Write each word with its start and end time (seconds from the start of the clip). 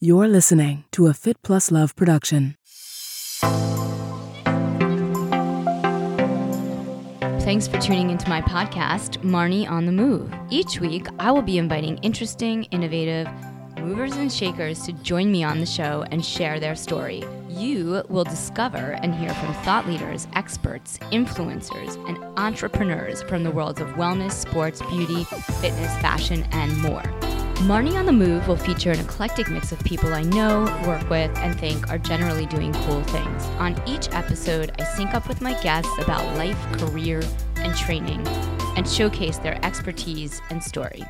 You're 0.00 0.28
listening 0.28 0.84
to 0.92 1.08
a 1.08 1.12
Fit 1.12 1.42
Plus 1.42 1.72
Love 1.72 1.96
production. 1.96 2.54
Thanks 7.40 7.66
for 7.66 7.80
tuning 7.80 8.10
into 8.10 8.28
my 8.28 8.40
podcast, 8.40 9.24
Marni 9.24 9.68
on 9.68 9.86
the 9.86 9.92
Move. 9.92 10.32
Each 10.50 10.78
week, 10.78 11.08
I 11.18 11.32
will 11.32 11.42
be 11.42 11.58
inviting 11.58 11.98
interesting, 11.98 12.62
innovative 12.70 13.26
movers 13.80 14.14
and 14.14 14.32
shakers 14.32 14.84
to 14.84 14.92
join 14.92 15.32
me 15.32 15.42
on 15.42 15.58
the 15.58 15.66
show 15.66 16.04
and 16.12 16.24
share 16.24 16.60
their 16.60 16.76
story. 16.76 17.24
You 17.48 18.04
will 18.08 18.22
discover 18.22 18.96
and 19.02 19.12
hear 19.12 19.34
from 19.34 19.52
thought 19.64 19.88
leaders, 19.88 20.28
experts, 20.34 20.98
influencers, 21.10 21.96
and 22.08 22.18
entrepreneurs 22.38 23.22
from 23.22 23.42
the 23.42 23.50
worlds 23.50 23.80
of 23.80 23.88
wellness, 23.94 24.30
sports, 24.30 24.80
beauty, 24.82 25.24
fitness, 25.24 25.92
fashion, 25.98 26.46
and 26.52 26.78
more. 26.78 27.02
Marni 27.62 27.98
on 27.98 28.06
the 28.06 28.12
Move 28.12 28.46
will 28.46 28.56
feature 28.56 28.92
an 28.92 29.00
eclectic 29.00 29.50
mix 29.50 29.72
of 29.72 29.80
people 29.80 30.14
I 30.14 30.22
know, 30.22 30.64
work 30.86 31.10
with, 31.10 31.36
and 31.38 31.58
think 31.58 31.90
are 31.90 31.98
generally 31.98 32.46
doing 32.46 32.72
cool 32.72 33.02
things. 33.02 33.44
On 33.58 33.74
each 33.84 34.08
episode, 34.12 34.70
I 34.78 34.84
sync 34.84 35.12
up 35.12 35.26
with 35.26 35.40
my 35.40 35.60
guests 35.60 35.90
about 35.98 36.24
life, 36.36 36.56
career, 36.78 37.20
and 37.56 37.76
training, 37.76 38.24
and 38.76 38.88
showcase 38.88 39.38
their 39.38 39.62
expertise 39.64 40.40
and 40.50 40.62
story. 40.62 41.02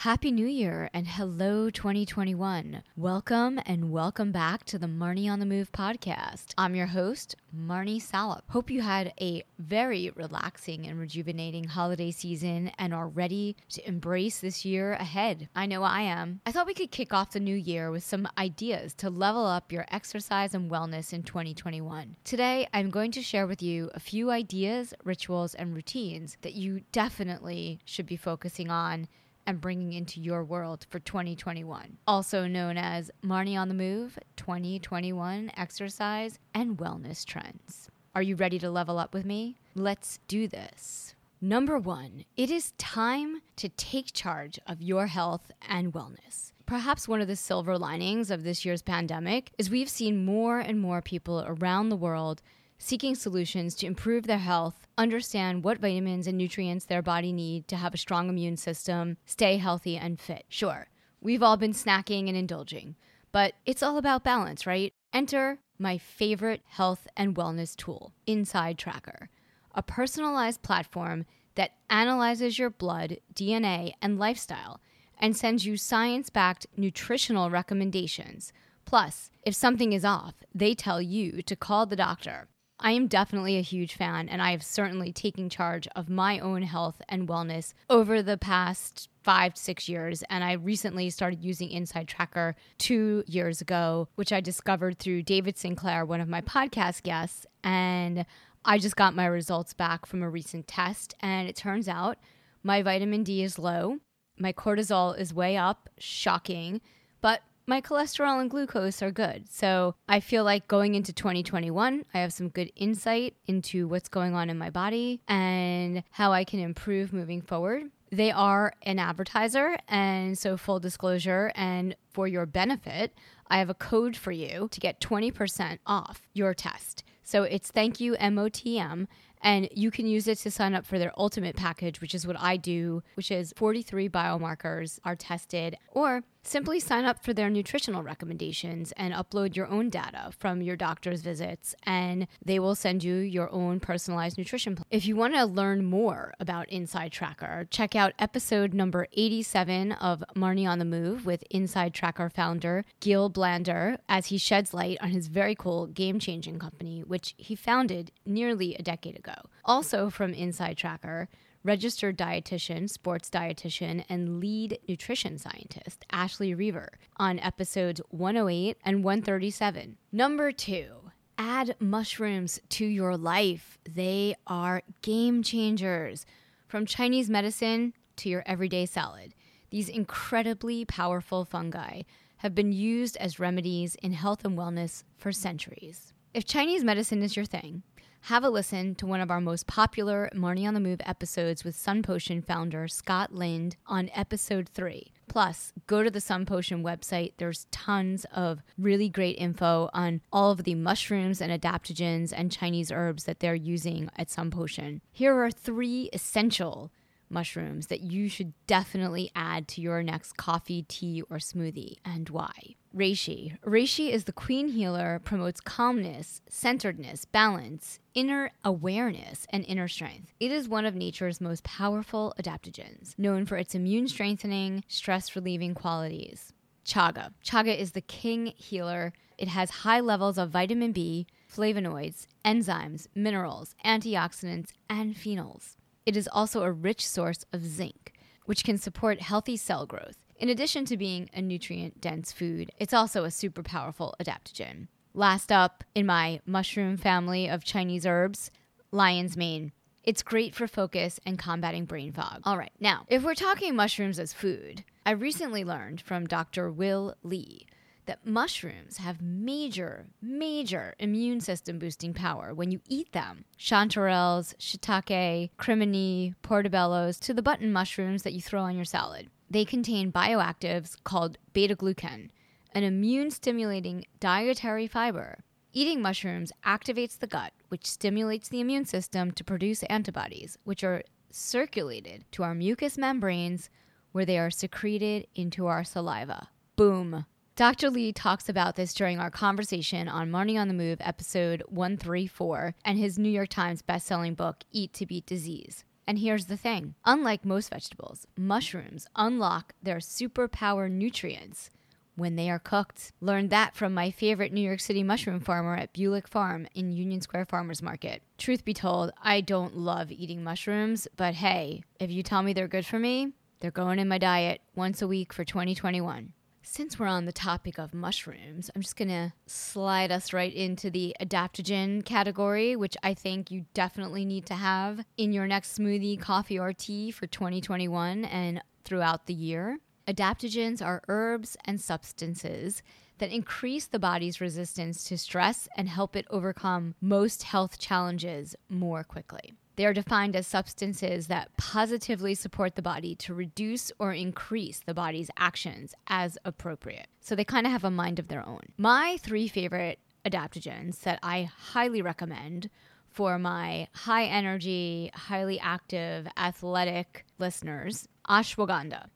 Happy 0.00 0.32
New 0.32 0.46
Year 0.46 0.88
and 0.94 1.06
hello 1.06 1.68
2021. 1.68 2.82
Welcome 2.96 3.60
and 3.66 3.92
welcome 3.92 4.32
back 4.32 4.64
to 4.64 4.78
the 4.78 4.86
Marni 4.86 5.30
on 5.30 5.40
the 5.40 5.44
Move 5.44 5.72
podcast. 5.72 6.54
I'm 6.56 6.74
your 6.74 6.86
host, 6.86 7.36
Marni 7.54 8.00
Salup. 8.00 8.44
Hope 8.48 8.70
you 8.70 8.80
had 8.80 9.12
a 9.20 9.44
very 9.58 10.10
relaxing 10.16 10.86
and 10.86 10.98
rejuvenating 10.98 11.64
holiday 11.64 12.12
season 12.12 12.72
and 12.78 12.94
are 12.94 13.08
ready 13.08 13.56
to 13.68 13.86
embrace 13.86 14.40
this 14.40 14.64
year 14.64 14.94
ahead. 14.94 15.50
I 15.54 15.66
know 15.66 15.82
I 15.82 16.00
am. 16.00 16.40
I 16.46 16.52
thought 16.52 16.66
we 16.66 16.72
could 16.72 16.90
kick 16.90 17.12
off 17.12 17.32
the 17.32 17.38
new 17.38 17.54
year 17.54 17.90
with 17.90 18.02
some 18.02 18.26
ideas 18.38 18.94
to 18.94 19.10
level 19.10 19.44
up 19.44 19.70
your 19.70 19.84
exercise 19.90 20.54
and 20.54 20.70
wellness 20.70 21.12
in 21.12 21.24
2021. 21.24 22.16
Today, 22.24 22.66
I'm 22.72 22.88
going 22.88 23.12
to 23.12 23.22
share 23.22 23.46
with 23.46 23.62
you 23.62 23.90
a 23.92 24.00
few 24.00 24.30
ideas, 24.30 24.94
rituals, 25.04 25.54
and 25.54 25.74
routines 25.74 26.38
that 26.40 26.54
you 26.54 26.84
definitely 26.90 27.80
should 27.84 28.06
be 28.06 28.16
focusing 28.16 28.70
on 28.70 29.06
and 29.50 29.60
bringing 29.60 29.92
into 29.92 30.20
your 30.20 30.44
world 30.44 30.86
for 30.90 31.00
2021, 31.00 31.98
also 32.06 32.46
known 32.46 32.78
as 32.78 33.10
Marni 33.24 33.58
on 33.58 33.66
the 33.66 33.74
Move 33.74 34.16
2021 34.36 35.50
Exercise 35.56 36.38
and 36.54 36.78
Wellness 36.78 37.24
Trends. 37.24 37.90
Are 38.14 38.22
you 38.22 38.36
ready 38.36 38.60
to 38.60 38.70
level 38.70 38.96
up 38.96 39.12
with 39.12 39.24
me? 39.24 39.58
Let's 39.74 40.20
do 40.28 40.46
this. 40.46 41.16
Number 41.40 41.80
one, 41.80 42.24
it 42.36 42.48
is 42.48 42.74
time 42.78 43.42
to 43.56 43.68
take 43.70 44.12
charge 44.12 44.60
of 44.68 44.80
your 44.80 45.08
health 45.08 45.50
and 45.68 45.92
wellness. 45.92 46.52
Perhaps 46.64 47.08
one 47.08 47.20
of 47.20 47.26
the 47.26 47.34
silver 47.34 47.76
linings 47.76 48.30
of 48.30 48.44
this 48.44 48.64
year's 48.64 48.82
pandemic 48.82 49.50
is 49.58 49.68
we've 49.68 49.88
seen 49.88 50.24
more 50.24 50.60
and 50.60 50.80
more 50.80 51.02
people 51.02 51.42
around 51.44 51.88
the 51.88 51.96
world 51.96 52.40
seeking 52.82 53.14
solutions 53.14 53.74
to 53.74 53.86
improve 53.86 54.26
their 54.26 54.38
health, 54.38 54.86
understand 54.96 55.62
what 55.62 55.78
vitamins 55.78 56.26
and 56.26 56.38
nutrients 56.38 56.86
their 56.86 57.02
body 57.02 57.30
need 57.30 57.68
to 57.68 57.76
have 57.76 57.92
a 57.92 57.98
strong 57.98 58.30
immune 58.30 58.56
system, 58.56 59.18
stay 59.26 59.58
healthy 59.58 59.98
and 59.98 60.18
fit. 60.18 60.44
Sure, 60.48 60.88
we've 61.20 61.42
all 61.42 61.58
been 61.58 61.74
snacking 61.74 62.26
and 62.26 62.36
indulging, 62.36 62.96
but 63.32 63.52
it's 63.66 63.82
all 63.82 63.98
about 63.98 64.24
balance, 64.24 64.66
right? 64.66 64.94
Enter 65.12 65.58
my 65.78 65.98
favorite 65.98 66.62
health 66.68 67.06
and 67.16 67.36
wellness 67.36 67.76
tool, 67.76 68.14
Inside 68.26 68.78
Tracker, 68.78 69.28
a 69.74 69.82
personalized 69.82 70.62
platform 70.62 71.26
that 71.56 71.72
analyzes 71.90 72.58
your 72.58 72.70
blood, 72.70 73.18
DNA, 73.34 73.92
and 74.00 74.18
lifestyle 74.18 74.80
and 75.18 75.36
sends 75.36 75.66
you 75.66 75.76
science 75.76 76.30
backed 76.30 76.66
nutritional 76.76 77.50
recommendations. 77.50 78.52
Plus, 78.86 79.30
if 79.42 79.54
something 79.54 79.92
is 79.92 80.04
off, 80.04 80.34
they 80.54 80.74
tell 80.74 81.00
you 81.00 81.42
to 81.42 81.54
call 81.54 81.84
the 81.86 81.96
doctor. 81.96 82.48
I 82.82 82.92
am 82.92 83.08
definitely 83.08 83.58
a 83.58 83.62
huge 83.62 83.94
fan, 83.94 84.28
and 84.30 84.40
I 84.40 84.52
have 84.52 84.62
certainly 84.62 85.12
taken 85.12 85.50
charge 85.50 85.86
of 85.94 86.08
my 86.08 86.38
own 86.38 86.62
health 86.62 87.02
and 87.10 87.28
wellness 87.28 87.74
over 87.90 88.22
the 88.22 88.38
past 88.38 89.10
five 89.22 89.52
to 89.52 89.60
six 89.60 89.86
years. 89.86 90.24
And 90.30 90.42
I 90.42 90.52
recently 90.52 91.10
started 91.10 91.44
using 91.44 91.70
Inside 91.70 92.08
Tracker 92.08 92.56
two 92.78 93.22
years 93.26 93.60
ago, 93.60 94.08
which 94.14 94.32
I 94.32 94.40
discovered 94.40 94.98
through 94.98 95.24
David 95.24 95.58
Sinclair, 95.58 96.06
one 96.06 96.22
of 96.22 96.28
my 96.28 96.40
podcast 96.40 97.02
guests. 97.02 97.46
And 97.62 98.24
I 98.64 98.78
just 98.78 98.96
got 98.96 99.14
my 99.14 99.26
results 99.26 99.74
back 99.74 100.06
from 100.06 100.22
a 100.22 100.30
recent 100.30 100.66
test, 100.66 101.14
and 101.20 101.48
it 101.48 101.56
turns 101.56 101.86
out 101.86 102.16
my 102.62 102.82
vitamin 102.82 103.24
D 103.24 103.42
is 103.42 103.58
low, 103.58 103.98
my 104.38 104.54
cortisol 104.54 105.18
is 105.18 105.34
way 105.34 105.56
up, 105.56 105.90
shocking. 105.98 106.80
But 107.20 107.42
my 107.70 107.80
cholesterol 107.80 108.40
and 108.40 108.50
glucose 108.50 109.00
are 109.00 109.12
good. 109.12 109.48
So 109.48 109.94
I 110.08 110.18
feel 110.18 110.42
like 110.42 110.66
going 110.66 110.96
into 110.96 111.12
2021, 111.12 112.04
I 112.12 112.18
have 112.18 112.32
some 112.32 112.48
good 112.48 112.72
insight 112.74 113.36
into 113.46 113.86
what's 113.86 114.08
going 114.08 114.34
on 114.34 114.50
in 114.50 114.58
my 114.58 114.70
body 114.70 115.20
and 115.28 116.02
how 116.10 116.32
I 116.32 116.42
can 116.42 116.58
improve 116.58 117.12
moving 117.12 117.40
forward. 117.40 117.84
They 118.10 118.32
are 118.32 118.72
an 118.82 118.98
advertiser, 118.98 119.78
and 119.86 120.36
so 120.36 120.56
full 120.56 120.80
disclosure, 120.80 121.52
and 121.54 121.94
for 122.10 122.26
your 122.26 122.44
benefit, 122.44 123.16
I 123.46 123.58
have 123.58 123.70
a 123.70 123.74
code 123.74 124.16
for 124.16 124.32
you 124.32 124.68
to 124.72 124.80
get 124.80 125.00
20% 125.00 125.78
off 125.86 126.22
your 126.32 126.54
test. 126.54 127.04
So 127.22 127.44
it's 127.44 127.70
thank 127.70 128.00
you 128.00 128.16
MOTM 128.16 129.06
and 129.42 129.68
you 129.72 129.90
can 129.90 130.06
use 130.06 130.28
it 130.28 130.38
to 130.38 130.50
sign 130.50 130.74
up 130.74 130.84
for 130.84 130.98
their 130.98 131.12
ultimate 131.16 131.56
package, 131.56 132.00
which 132.00 132.14
is 132.14 132.26
what 132.26 132.38
I 132.38 132.56
do, 132.56 133.02
which 133.14 133.30
is 133.30 133.52
43 133.56 134.08
biomarkers 134.08 134.98
are 135.04 135.16
tested, 135.16 135.76
or 135.92 136.22
simply 136.42 136.80
sign 136.80 137.04
up 137.04 137.24
for 137.24 137.32
their 137.32 137.50
nutritional 137.50 138.02
recommendations 138.02 138.92
and 138.96 139.14
upload 139.14 139.56
your 139.56 139.66
own 139.68 139.90
data 139.90 140.30
from 140.38 140.62
your 140.62 140.76
doctor's 140.76 141.20
visits, 141.20 141.74
and 141.84 142.26
they 142.44 142.58
will 142.58 142.74
send 142.74 143.04
you 143.04 143.16
your 143.16 143.50
own 143.52 143.80
personalized 143.80 144.38
nutrition 144.38 144.76
plan. 144.76 144.86
If 144.90 145.06
you 145.06 145.16
want 145.16 145.34
to 145.34 145.44
learn 145.44 145.84
more 145.84 146.34
about 146.40 146.68
Inside 146.68 147.12
Tracker, 147.12 147.66
check 147.70 147.94
out 147.94 148.12
episode 148.18 148.72
number 148.74 149.06
87 149.12 149.92
of 149.92 150.24
Marni 150.34 150.68
on 150.68 150.78
the 150.78 150.84
Move 150.84 151.26
with 151.26 151.44
Inside 151.50 151.94
Tracker 151.94 152.30
founder 152.30 152.84
Gil 153.00 153.28
Blander 153.28 153.98
as 154.08 154.26
he 154.26 154.38
sheds 154.38 154.74
light 154.74 154.98
on 155.00 155.10
his 155.10 155.28
very 155.28 155.54
cool 155.54 155.86
game 155.86 156.18
changing 156.18 156.58
company, 156.58 157.00
which 157.00 157.34
he 157.36 157.54
founded 157.54 158.12
nearly 158.24 158.74
a 158.74 158.82
decade 158.82 159.16
ago. 159.16 159.34
Also 159.64 160.10
from 160.10 160.32
Inside 160.32 160.76
Tracker, 160.76 161.28
registered 161.62 162.16
dietitian, 162.16 162.88
sports 162.88 163.28
dietitian, 163.28 164.04
and 164.08 164.40
lead 164.40 164.78
nutrition 164.88 165.38
scientist 165.38 166.04
Ashley 166.10 166.54
Reaver 166.54 166.98
on 167.16 167.38
episodes 167.38 168.00
108 168.10 168.76
and 168.84 169.04
137. 169.04 169.96
Number 170.12 170.52
two, 170.52 171.10
add 171.38 171.76
mushrooms 171.80 172.60
to 172.70 172.84
your 172.84 173.16
life. 173.16 173.78
They 173.88 174.34
are 174.46 174.82
game 175.02 175.42
changers. 175.42 176.26
From 176.66 176.86
Chinese 176.86 177.28
medicine 177.28 177.94
to 178.16 178.28
your 178.28 178.42
everyday 178.46 178.86
salad, 178.86 179.34
these 179.70 179.88
incredibly 179.88 180.84
powerful 180.84 181.44
fungi 181.44 182.02
have 182.38 182.54
been 182.54 182.72
used 182.72 183.16
as 183.18 183.38
remedies 183.38 183.96
in 183.96 184.12
health 184.12 184.44
and 184.44 184.56
wellness 184.56 185.04
for 185.16 185.30
centuries. 185.30 186.12
If 186.32 186.44
Chinese 186.44 186.84
medicine 186.84 187.22
is 187.22 187.36
your 187.36 187.44
thing, 187.44 187.82
have 188.22 188.44
a 188.44 188.50
listen 188.50 188.94
to 188.96 189.06
one 189.06 189.20
of 189.20 189.30
our 189.30 189.40
most 189.40 189.66
popular 189.66 190.30
Marni 190.34 190.66
on 190.66 190.74
the 190.74 190.80
Move 190.80 191.00
episodes 191.04 191.64
with 191.64 191.74
Sun 191.74 192.02
Potion 192.02 192.42
founder 192.42 192.86
Scott 192.86 193.34
Lind 193.34 193.76
on 193.86 194.10
episode 194.14 194.68
three. 194.68 195.12
Plus, 195.28 195.72
go 195.86 196.02
to 196.02 196.10
the 196.10 196.20
Sun 196.20 196.44
Potion 196.46 196.82
website. 196.82 197.32
There's 197.38 197.66
tons 197.70 198.26
of 198.34 198.62
really 198.76 199.08
great 199.08 199.36
info 199.38 199.88
on 199.94 200.20
all 200.32 200.50
of 200.50 200.64
the 200.64 200.74
mushrooms 200.74 201.40
and 201.40 201.52
adaptogens 201.52 202.32
and 202.36 202.52
Chinese 202.52 202.92
herbs 202.92 203.24
that 203.24 203.40
they're 203.40 203.54
using 203.54 204.10
at 204.16 204.30
Sun 204.30 204.50
Potion. 204.50 205.00
Here 205.12 205.34
are 205.34 205.50
three 205.50 206.10
essential 206.12 206.90
mushrooms 207.30 207.86
that 207.86 208.00
you 208.00 208.28
should 208.28 208.52
definitely 208.66 209.30
add 209.34 209.68
to 209.68 209.80
your 209.80 210.02
next 210.02 210.36
coffee, 210.36 210.82
tea, 210.82 211.22
or 211.30 211.38
smoothie, 211.38 211.96
and 212.04 212.28
why. 212.28 212.76
Reishi. 212.94 213.56
Reishi 213.64 214.10
is 214.10 214.24
the 214.24 214.32
queen 214.32 214.68
healer, 214.68 215.20
promotes 215.22 215.60
calmness, 215.60 216.42
centeredness, 216.48 217.24
balance, 217.24 218.00
inner 218.14 218.50
awareness, 218.64 219.46
and 219.50 219.64
inner 219.66 219.86
strength. 219.86 220.32
It 220.40 220.50
is 220.50 220.68
one 220.68 220.84
of 220.84 220.94
nature's 220.94 221.40
most 221.40 221.62
powerful 221.62 222.34
adaptogens, 222.38 223.16
known 223.16 223.46
for 223.46 223.56
its 223.56 223.74
immune 223.74 224.08
strengthening, 224.08 224.82
stress 224.88 225.36
relieving 225.36 225.74
qualities. 225.74 226.52
Chaga. 226.84 227.32
Chaga 227.44 227.76
is 227.76 227.92
the 227.92 228.00
king 228.00 228.46
healer. 228.56 229.12
It 229.38 229.48
has 229.48 229.70
high 229.70 230.00
levels 230.00 230.38
of 230.38 230.50
vitamin 230.50 230.90
B, 230.92 231.26
flavonoids, 231.52 232.26
enzymes, 232.44 233.06
minerals, 233.14 233.74
antioxidants, 233.84 234.70
and 234.88 235.14
phenols. 235.14 235.76
It 236.06 236.16
is 236.16 236.28
also 236.32 236.62
a 236.62 236.72
rich 236.72 237.06
source 237.06 237.44
of 237.52 237.64
zinc, 237.64 238.12
which 238.46 238.64
can 238.64 238.78
support 238.78 239.20
healthy 239.20 239.56
cell 239.56 239.86
growth. 239.86 240.16
In 240.36 240.48
addition 240.48 240.84
to 240.86 240.96
being 240.96 241.28
a 241.34 241.42
nutrient 241.42 242.00
dense 242.00 242.32
food, 242.32 242.72
it's 242.78 242.94
also 242.94 243.24
a 243.24 243.30
super 243.30 243.62
powerful 243.62 244.14
adaptogen. 244.18 244.88
Last 245.12 245.52
up 245.52 245.84
in 245.94 246.06
my 246.06 246.40
mushroom 246.46 246.96
family 246.96 247.48
of 247.48 247.64
Chinese 247.64 248.06
herbs, 248.06 248.50
lion's 248.90 249.36
mane. 249.36 249.72
It's 250.02 250.22
great 250.22 250.54
for 250.54 250.66
focus 250.66 251.20
and 251.26 251.38
combating 251.38 251.84
brain 251.84 252.12
fog. 252.12 252.40
All 252.44 252.56
right, 252.56 252.72
now, 252.80 253.04
if 253.08 253.22
we're 253.22 253.34
talking 253.34 253.76
mushrooms 253.76 254.18
as 254.18 254.32
food, 254.32 254.84
I 255.04 255.10
recently 255.10 255.62
learned 255.62 256.00
from 256.00 256.26
Dr. 256.26 256.70
Will 256.70 257.14
Li, 257.22 257.66
that 258.10 258.26
mushrooms 258.26 258.96
have 258.96 259.22
major, 259.22 260.08
major 260.20 260.96
immune 260.98 261.40
system 261.40 261.78
boosting 261.78 262.12
power 262.12 262.52
when 262.52 262.72
you 262.72 262.80
eat 262.88 263.12
them. 263.12 263.44
Chanterelles, 263.56 264.52
shiitake, 264.56 265.50
crimini, 265.58 266.34
portobellos, 266.42 267.20
to 267.20 267.32
the 267.32 267.40
button 267.40 267.72
mushrooms 267.72 268.24
that 268.24 268.32
you 268.32 268.40
throw 268.42 268.62
on 268.62 268.74
your 268.74 268.84
salad. 268.84 269.30
They 269.48 269.64
contain 269.64 270.10
bioactives 270.10 270.96
called 271.04 271.38
beta 271.52 271.76
glucan, 271.76 272.30
an 272.74 272.82
immune 272.82 273.30
stimulating 273.30 274.06
dietary 274.18 274.88
fiber. 274.88 275.44
Eating 275.72 276.02
mushrooms 276.02 276.50
activates 276.66 277.16
the 277.16 277.28
gut, 277.28 277.52
which 277.68 277.86
stimulates 277.86 278.48
the 278.48 278.60
immune 278.60 278.86
system 278.86 279.30
to 279.30 279.44
produce 279.44 279.84
antibodies, 279.84 280.58
which 280.64 280.82
are 280.82 281.04
circulated 281.30 282.24
to 282.32 282.42
our 282.42 282.56
mucous 282.56 282.98
membranes 282.98 283.70
where 284.10 284.24
they 284.24 284.36
are 284.36 284.50
secreted 284.50 285.28
into 285.36 285.68
our 285.68 285.84
saliva. 285.84 286.48
Boom. 286.74 287.24
Dr. 287.60 287.90
Li 287.90 288.10
talks 288.10 288.48
about 288.48 288.76
this 288.76 288.94
during 288.94 289.18
our 289.18 289.30
conversation 289.30 290.08
on 290.08 290.30
Marni 290.30 290.58
on 290.58 290.68
the 290.68 290.72
Move, 290.72 290.96
episode 291.02 291.62
134, 291.66 292.74
and 292.86 292.98
his 292.98 293.18
New 293.18 293.28
York 293.28 293.50
Times 293.50 293.82
bestselling 293.82 294.34
book, 294.34 294.64
Eat 294.72 294.94
to 294.94 295.04
Beat 295.04 295.26
Disease. 295.26 295.84
And 296.06 296.18
here's 296.18 296.46
the 296.46 296.56
thing 296.56 296.94
unlike 297.04 297.44
most 297.44 297.68
vegetables, 297.68 298.26
mushrooms 298.34 299.06
unlock 299.14 299.74
their 299.82 299.98
superpower 299.98 300.90
nutrients 300.90 301.68
when 302.16 302.36
they 302.36 302.48
are 302.48 302.58
cooked. 302.58 303.12
Learned 303.20 303.50
that 303.50 303.76
from 303.76 303.92
my 303.92 304.10
favorite 304.10 304.54
New 304.54 304.62
York 304.62 304.80
City 304.80 305.02
mushroom 305.02 305.40
farmer 305.40 305.76
at 305.76 305.92
Bulich 305.92 306.28
Farm 306.28 306.66
in 306.74 306.92
Union 306.92 307.20
Square 307.20 307.44
Farmers 307.44 307.82
Market. 307.82 308.22
Truth 308.38 308.64
be 308.64 308.72
told, 308.72 309.12
I 309.22 309.42
don't 309.42 309.76
love 309.76 310.10
eating 310.10 310.42
mushrooms, 310.42 311.08
but 311.14 311.34
hey, 311.34 311.82
if 311.98 312.10
you 312.10 312.22
tell 312.22 312.42
me 312.42 312.54
they're 312.54 312.68
good 312.68 312.86
for 312.86 312.98
me, 312.98 313.34
they're 313.60 313.70
going 313.70 313.98
in 313.98 314.08
my 314.08 314.16
diet 314.16 314.62
once 314.74 315.02
a 315.02 315.06
week 315.06 315.34
for 315.34 315.44
2021. 315.44 316.32
Since 316.72 317.00
we're 317.00 317.08
on 317.08 317.24
the 317.24 317.32
topic 317.32 317.78
of 317.78 317.92
mushrooms, 317.92 318.70
I'm 318.72 318.80
just 318.80 318.94
gonna 318.94 319.34
slide 319.44 320.12
us 320.12 320.32
right 320.32 320.54
into 320.54 320.88
the 320.88 321.16
adaptogen 321.20 322.04
category, 322.04 322.76
which 322.76 322.96
I 323.02 323.12
think 323.12 323.50
you 323.50 323.64
definitely 323.74 324.24
need 324.24 324.46
to 324.46 324.54
have 324.54 325.04
in 325.16 325.32
your 325.32 325.48
next 325.48 325.76
smoothie, 325.76 326.20
coffee, 326.20 326.60
or 326.60 326.72
tea 326.72 327.10
for 327.10 327.26
2021 327.26 328.24
and 328.24 328.62
throughout 328.84 329.26
the 329.26 329.34
year. 329.34 329.80
Adaptogens 330.06 330.80
are 330.80 331.02
herbs 331.08 331.56
and 331.64 331.80
substances 331.80 332.84
that 333.18 333.32
increase 333.32 333.88
the 333.88 333.98
body's 333.98 334.40
resistance 334.40 335.02
to 335.02 335.18
stress 335.18 335.68
and 335.76 335.88
help 335.88 336.14
it 336.14 336.24
overcome 336.30 336.94
most 337.00 337.42
health 337.42 337.80
challenges 337.80 338.54
more 338.68 339.02
quickly. 339.02 339.54
They 339.80 339.86
are 339.86 339.94
defined 339.94 340.36
as 340.36 340.46
substances 340.46 341.28
that 341.28 341.56
positively 341.56 342.34
support 342.34 342.74
the 342.76 342.82
body 342.82 343.14
to 343.14 343.32
reduce 343.32 343.90
or 343.98 344.12
increase 344.12 344.80
the 344.80 344.92
body's 344.92 345.30
actions 345.38 345.94
as 346.06 346.36
appropriate. 346.44 347.06
So 347.22 347.34
they 347.34 347.46
kind 347.46 347.64
of 347.64 347.72
have 347.72 347.84
a 347.84 347.90
mind 347.90 348.18
of 348.18 348.28
their 348.28 348.46
own. 348.46 348.60
My 348.76 349.16
three 349.22 349.48
favorite 349.48 349.98
adaptogens 350.26 351.00
that 351.00 351.18
I 351.22 351.44
highly 351.44 352.02
recommend 352.02 352.68
for 353.08 353.38
my 353.38 353.88
high 353.94 354.26
energy, 354.26 355.12
highly 355.14 355.58
active, 355.58 356.28
athletic 356.36 357.24
listeners 357.38 358.06
ashwagandha. 358.28 359.06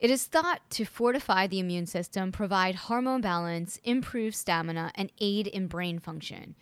It 0.00 0.10
is 0.10 0.26
thought 0.26 0.68
to 0.70 0.84
fortify 0.84 1.46
the 1.46 1.60
immune 1.60 1.86
system, 1.86 2.32
provide 2.32 2.74
hormone 2.74 3.20
balance, 3.20 3.78
improve 3.84 4.34
stamina, 4.34 4.90
and 4.96 5.12
aid 5.20 5.46
in 5.46 5.68
brain 5.68 6.00
function. 6.00 6.56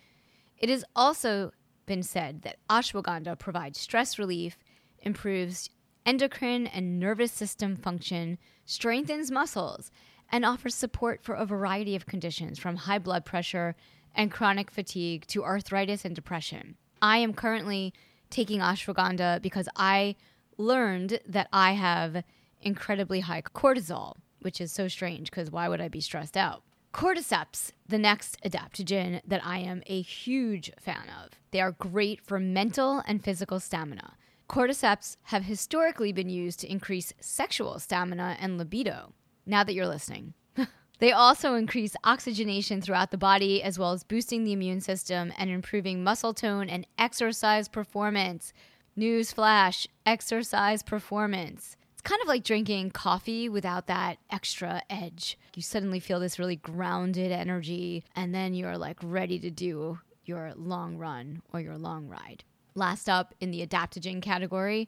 It 0.59 0.69
is 0.69 0.85
also 0.95 1.53
been 1.87 2.03
said 2.03 2.43
that 2.43 2.57
ashwagandha 2.69 3.39
provides 3.39 3.79
stress 3.79 4.19
relief, 4.19 4.59
improves 5.01 5.71
endocrine 6.05 6.67
and 6.67 6.99
nervous 6.99 7.31
system 7.31 7.75
function, 7.75 8.37
strengthens 8.65 9.31
muscles, 9.31 9.91
and 10.29 10.45
offers 10.45 10.75
support 10.75 11.23
for 11.23 11.33
a 11.35 11.45
variety 11.45 11.95
of 11.95 12.05
conditions 12.05 12.59
from 12.59 12.75
high 12.75 12.99
blood 12.99 13.25
pressure 13.25 13.75
and 14.13 14.31
chronic 14.31 14.69
fatigue 14.69 15.25
to 15.27 15.43
arthritis 15.43 16.05
and 16.05 16.15
depression. 16.15 16.75
I 17.01 17.17
am 17.17 17.33
currently 17.33 17.93
taking 18.29 18.59
ashwagandha 18.59 19.41
because 19.41 19.69
I 19.75 20.15
learned 20.57 21.19
that 21.27 21.47
I 21.53 21.73
have 21.73 22.23
incredibly 22.61 23.21
high 23.21 23.41
cortisol, 23.41 24.15
which 24.41 24.59
is 24.59 24.71
so 24.71 24.87
strange 24.87 25.29
because 25.29 25.51
why 25.51 25.69
would 25.69 25.81
I 25.81 25.87
be 25.87 26.01
stressed 26.01 26.35
out? 26.35 26.63
Cordyceps, 26.97 27.73
the 27.87 27.99
next 27.99 28.41
adaptogen 28.43 29.21
that 29.27 29.45
I 29.45 29.59
am 29.59 29.83
a 29.85 30.01
huge 30.01 30.71
fan 30.79 31.03
of. 31.23 31.29
They 31.51 31.61
are 31.61 31.73
great 31.73 32.21
for 32.25 32.39
mental 32.39 33.03
and 33.05 33.23
physical 33.23 33.59
stamina. 33.59 34.13
Cordyceps 34.49 35.17
have 35.25 35.43
historically 35.43 36.11
been 36.11 36.27
used 36.27 36.59
to 36.61 36.71
increase 36.71 37.13
sexual 37.19 37.77
stamina 37.77 38.35
and 38.39 38.57
libido. 38.57 39.13
Now 39.45 39.63
that 39.63 39.75
you're 39.75 39.85
listening, 39.85 40.33
they 40.97 41.11
also 41.11 41.53
increase 41.53 41.95
oxygenation 42.03 42.81
throughout 42.81 43.11
the 43.11 43.17
body, 43.17 43.61
as 43.61 43.77
well 43.77 43.91
as 43.91 44.03
boosting 44.03 44.43
the 44.43 44.53
immune 44.53 44.81
system 44.81 45.31
and 45.37 45.51
improving 45.51 46.03
muscle 46.03 46.33
tone 46.33 46.67
and 46.67 46.87
exercise 46.97 47.67
performance. 47.67 48.53
Newsflash 48.97 49.85
exercise 50.07 50.81
performance 50.81 51.77
kind 52.01 52.21
of 52.21 52.27
like 52.27 52.43
drinking 52.43 52.91
coffee 52.91 53.49
without 53.49 53.87
that 53.87 54.17
extra 54.29 54.81
edge. 54.89 55.37
You 55.55 55.61
suddenly 55.61 55.99
feel 55.99 56.19
this 56.19 56.39
really 56.39 56.55
grounded 56.55 57.31
energy, 57.31 58.03
and 58.15 58.33
then 58.33 58.53
you're 58.53 58.77
like 58.77 58.97
ready 59.01 59.39
to 59.39 59.49
do 59.49 59.99
your 60.25 60.53
long 60.55 60.97
run 60.97 61.41
or 61.53 61.59
your 61.59 61.77
long 61.77 62.07
ride. 62.07 62.43
Last 62.75 63.09
up 63.09 63.33
in 63.39 63.51
the 63.51 63.65
adaptogen 63.65 64.21
category, 64.21 64.87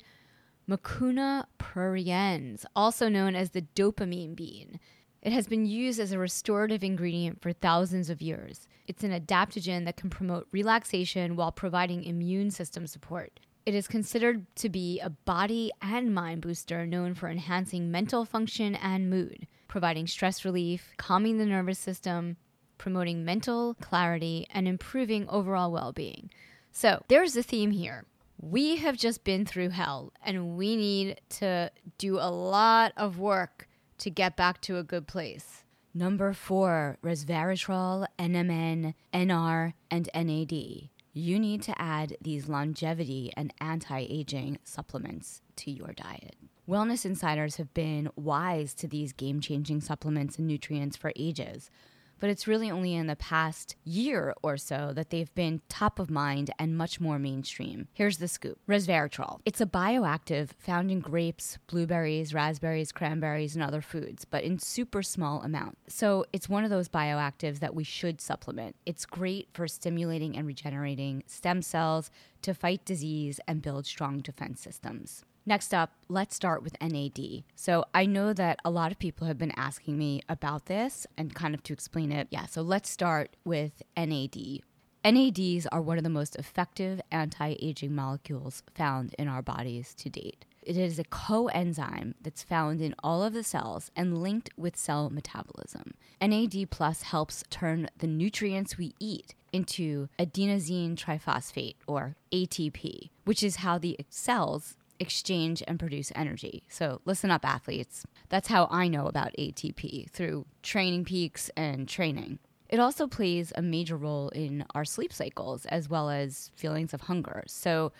Mucuna 0.69 1.45
pruriens, 1.57 2.63
also 2.75 3.09
known 3.09 3.35
as 3.35 3.51
the 3.51 3.63
dopamine 3.75 4.35
bean. 4.35 4.79
It 5.21 5.33
has 5.33 5.47
been 5.47 5.65
used 5.65 5.99
as 5.99 6.11
a 6.11 6.19
restorative 6.19 6.83
ingredient 6.83 7.41
for 7.41 7.51
thousands 7.51 8.09
of 8.09 8.21
years. 8.21 8.67
It's 8.87 9.03
an 9.03 9.11
adaptogen 9.11 9.85
that 9.85 9.97
can 9.97 10.09
promote 10.09 10.47
relaxation 10.51 11.35
while 11.35 11.51
providing 11.51 12.03
immune 12.03 12.51
system 12.51 12.85
support. 12.85 13.39
It 13.65 13.75
is 13.75 13.87
considered 13.87 14.45
to 14.55 14.69
be 14.69 14.99
a 14.99 15.09
body 15.09 15.71
and 15.81 16.13
mind 16.13 16.41
booster 16.41 16.85
known 16.85 17.13
for 17.13 17.29
enhancing 17.29 17.91
mental 17.91 18.25
function 18.25 18.75
and 18.75 19.09
mood, 19.09 19.47
providing 19.67 20.07
stress 20.07 20.43
relief, 20.43 20.93
calming 20.97 21.37
the 21.37 21.45
nervous 21.45 21.77
system, 21.77 22.37
promoting 22.77 23.25
mental 23.25 23.75
clarity, 23.75 24.47
and 24.49 24.67
improving 24.67 25.27
overall 25.29 25.71
well 25.71 25.91
being. 25.91 26.31
So 26.71 27.03
there's 27.09 27.35
a 27.35 27.43
theme 27.43 27.71
here. 27.71 28.05
We 28.41 28.77
have 28.77 28.97
just 28.97 29.23
been 29.23 29.45
through 29.45 29.69
hell, 29.69 30.13
and 30.23 30.55
we 30.55 30.75
need 30.75 31.19
to 31.31 31.71
do 31.97 32.17
a 32.17 32.31
lot 32.31 32.93
of 32.95 33.19
work 33.19 33.67
to 33.99 34.09
get 34.09 34.37
back 34.37 34.61
to 34.61 34.77
a 34.77 34.83
good 34.83 35.07
place. 35.07 35.65
Number 35.93 36.31
four, 36.33 36.97
resveratrol, 37.03 38.07
NMN, 38.17 38.93
NR, 39.13 39.73
and 39.91 40.09
NAD 40.15 40.89
you 41.13 41.39
need 41.39 41.61
to 41.63 41.81
add 41.81 42.15
these 42.21 42.47
longevity 42.47 43.31
and 43.35 43.53
anti 43.59 44.05
aging 44.09 44.59
supplements 44.63 45.41
to 45.57 45.71
your 45.71 45.93
diet. 45.93 46.35
Wellness 46.67 47.03
insiders 47.03 47.55
have 47.55 47.73
been 47.73 48.09
wise 48.15 48.75
to 48.75 48.87
these 48.87 49.11
game 49.11 49.41
changing 49.41 49.81
supplements 49.81 50.37
and 50.37 50.47
nutrients 50.47 50.95
for 50.95 51.11
ages 51.15 51.71
but 52.19 52.29
it's 52.29 52.47
really 52.47 52.69
only 52.69 52.95
in 52.95 53.07
the 53.07 53.15
past 53.15 53.75
year 53.83 54.33
or 54.41 54.57
so 54.57 54.91
that 54.93 55.09
they've 55.09 55.33
been 55.35 55.61
top 55.69 55.99
of 55.99 56.09
mind 56.09 56.51
and 56.59 56.77
much 56.77 56.99
more 56.99 57.19
mainstream. 57.19 57.87
Here's 57.93 58.17
the 58.17 58.27
scoop 58.27 58.59
resveratrol. 58.67 59.39
It's 59.45 59.61
a 59.61 59.65
bioactive 59.65 60.49
found 60.57 60.91
in 60.91 60.99
grapes, 60.99 61.57
blueberries, 61.67 62.33
raspberries, 62.33 62.91
cranberries, 62.91 63.55
and 63.55 63.63
other 63.63 63.81
foods, 63.81 64.25
but 64.25 64.43
in 64.43 64.59
super 64.59 65.01
small 65.01 65.41
amounts. 65.41 65.95
So 65.95 66.25
it's 66.33 66.49
one 66.49 66.63
of 66.63 66.69
those 66.69 66.89
bioactives 66.89 67.59
that 67.59 67.75
we 67.75 67.83
should 67.83 68.21
supplement. 68.21 68.75
It's 68.85 69.05
great 69.05 69.49
for 69.53 69.67
stimulating 69.67 70.35
and 70.37 70.47
regenerating 70.47 71.23
stem 71.27 71.61
cells 71.61 72.11
to 72.41 72.53
fight 72.53 72.85
disease 72.85 73.39
and 73.47 73.61
build 73.61 73.85
strong 73.85 74.19
defense 74.19 74.61
systems. 74.61 75.23
Next 75.49 75.73
up, 75.73 75.93
let's 76.09 76.35
start 76.35 76.61
with 76.61 76.79
NAD. 76.79 77.43
So 77.55 77.83
I 77.91 78.05
know 78.05 78.33
that 78.33 78.59
a 78.63 78.69
lot 78.69 78.91
of 78.91 78.99
people 78.99 79.25
have 79.25 79.39
been 79.39 79.51
asking 79.57 79.97
me 79.97 80.21
about 80.29 80.67
this 80.67 81.07
and 81.17 81.33
kind 81.33 81.55
of 81.55 81.63
to 81.63 81.73
explain 81.73 82.11
it. 82.11 82.27
Yeah, 82.29 82.45
so 82.45 82.61
let's 82.61 82.87
start 82.87 83.35
with 83.43 83.81
NAD. 83.97 84.61
NADs 85.03 85.65
are 85.71 85.81
one 85.81 85.97
of 85.97 86.03
the 86.03 86.09
most 86.11 86.35
effective 86.35 87.01
anti 87.09 87.55
aging 87.59 87.95
molecules 87.95 88.61
found 88.75 89.15
in 89.17 89.27
our 89.27 89.41
bodies 89.41 89.95
to 89.95 90.07
date. 90.07 90.45
It 90.61 90.77
is 90.77 90.99
a 90.99 91.03
coenzyme 91.03 92.13
that's 92.21 92.43
found 92.43 92.79
in 92.79 92.93
all 93.01 93.23
of 93.23 93.33
the 93.33 93.43
cells 93.43 93.89
and 93.95 94.21
linked 94.21 94.51
with 94.55 94.77
cell 94.77 95.09
metabolism. 95.09 95.95
NAD 96.21 96.69
plus 96.69 97.01
helps 97.01 97.43
turn 97.49 97.89
the 97.97 98.05
nutrients 98.05 98.77
we 98.77 98.93
eat 98.99 99.33
into 99.51 100.09
adenosine 100.19 100.95
triphosphate 100.95 101.77
or 101.87 102.15
ATP, 102.31 103.09
which 103.25 103.41
is 103.41 103.57
how 103.57 103.79
the 103.79 103.97
cells 104.09 104.75
exchange 104.99 105.63
and 105.67 105.79
produce 105.79 106.11
energy. 106.15 106.63
So, 106.67 107.01
listen 107.05 107.31
up, 107.31 107.45
athletes. 107.45 108.05
That's 108.29 108.47
how 108.47 108.67
I 108.69 108.87
know 108.87 109.07
about 109.07 109.35
ATP 109.37 110.09
through 110.11 110.45
training 110.61 111.05
peaks 111.05 111.49
and 111.55 111.87
training. 111.87 112.39
It 112.69 112.79
also 112.79 113.07
plays 113.07 113.51
a 113.55 113.61
major 113.61 113.97
role 113.97 114.29
in 114.29 114.65
our 114.75 114.85
sleep 114.85 115.11
cycles 115.11 115.65
as 115.65 115.89
well 115.89 116.09
as 116.09 116.51
feelings 116.55 116.93
of 116.93 117.01
hunger. 117.01 117.43
So, 117.47 117.91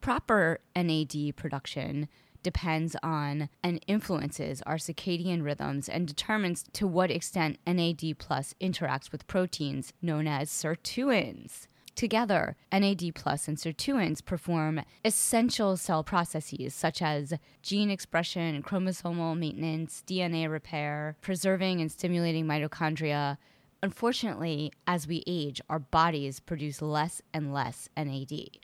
proper 0.00 0.60
NAD 0.76 1.36
production 1.36 2.08
depends 2.42 2.94
on 3.02 3.48
and 3.62 3.82
influences 3.86 4.62
our 4.62 4.76
circadian 4.76 5.42
rhythms 5.42 5.88
and 5.88 6.06
determines 6.06 6.64
to 6.72 6.86
what 6.86 7.10
extent 7.10 7.58
NAD 7.66 8.18
plus 8.18 8.54
interacts 8.60 9.10
with 9.10 9.26
proteins 9.26 9.92
known 10.00 10.26
as 10.26 10.50
sirtuins. 10.50 11.66
Together, 11.98 12.54
NAD 12.72 13.12
plus 13.16 13.48
and 13.48 13.56
sirtuins 13.56 14.24
perform 14.24 14.82
essential 15.04 15.76
cell 15.76 16.04
processes 16.04 16.72
such 16.72 17.02
as 17.02 17.34
gene 17.60 17.90
expression, 17.90 18.62
chromosomal 18.62 19.36
maintenance, 19.36 20.04
DNA 20.06 20.48
repair, 20.48 21.16
preserving 21.22 21.80
and 21.80 21.90
stimulating 21.90 22.46
mitochondria. 22.46 23.36
Unfortunately, 23.82 24.72
as 24.86 25.08
we 25.08 25.24
age, 25.26 25.60
our 25.68 25.80
bodies 25.80 26.38
produce 26.38 26.80
less 26.80 27.20
and 27.34 27.52
less 27.52 27.88
NAD. 27.96 28.58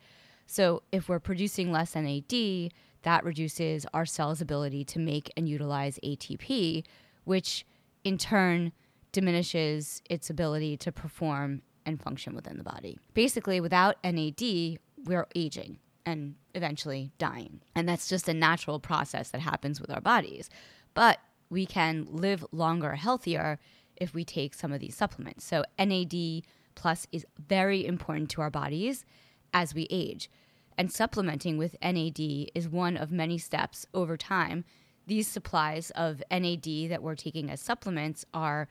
So, 0.47 0.85
if 0.93 1.09
we're 1.09 1.19
producing 1.19 1.73
less 1.73 1.97
NAD, 1.97 2.71
that 3.03 3.25
reduces 3.25 3.85
our 3.93 4.07
cell's 4.07 4.43
ability 4.43 4.85
to 4.85 5.01
make 5.01 5.33
and 5.37 5.49
utilize 5.49 5.99
ATP, 6.05 6.85
which 7.25 7.67
in 8.05 8.17
turn 8.17 8.71
diminishes 9.11 10.03
its 10.09 10.31
ability 10.31 10.77
to 10.77 10.93
perform 10.93 11.63
and 11.87 12.01
function 12.01 12.35
within 12.35 12.59
the 12.59 12.65
body. 12.65 12.99
Basically, 13.15 13.61
without 13.61 13.97
NAD, 14.05 14.79
we're 15.05 15.27
aging 15.35 15.79
and 16.07 16.35
eventually 16.55 17.13
dying. 17.19 17.61
And 17.75 17.89
that's 17.89 18.09
just 18.09 18.29
a 18.29 18.35
natural 18.35 18.79
process 18.79 19.31
that 19.31 19.41
happens 19.41 19.81
with 19.81 19.91
our 19.91 20.01
bodies. 20.01 20.51
But 20.95 21.19
we 21.51 21.67
can 21.67 22.07
live 22.11 22.45
longer, 22.53 22.95
healthier 22.95 23.59
if 23.97 24.15
we 24.15 24.25
take 24.25 24.55
some 24.55 24.73
of 24.73 24.81
these 24.81 24.97
supplements. 24.97 25.45
So, 25.45 25.65
NAD 25.79 26.43
plus 26.75 27.07
is 27.13 27.27
very 27.39 27.87
important 27.87 28.31
to 28.31 28.41
our 28.41 28.51
bodies 28.51 29.05
as 29.53 29.75
we 29.75 29.87
age. 29.91 30.29
And 30.77 30.91
supplementing 30.91 31.57
with 31.57 31.77
NAD 31.81 32.19
is 32.55 32.69
one 32.69 32.97
of 32.97 33.13
many 33.13 33.39
steps 33.39 33.87
over 33.95 34.17
time. 34.17 34.65
These 35.07 35.29
supplies 35.29 35.91
of 35.91 36.23
NAD 36.31 36.91
that 36.91 37.03
we're 37.03 37.15
taking 37.15 37.51
as 37.51 37.61
supplements 37.61 38.25
are 38.35 38.69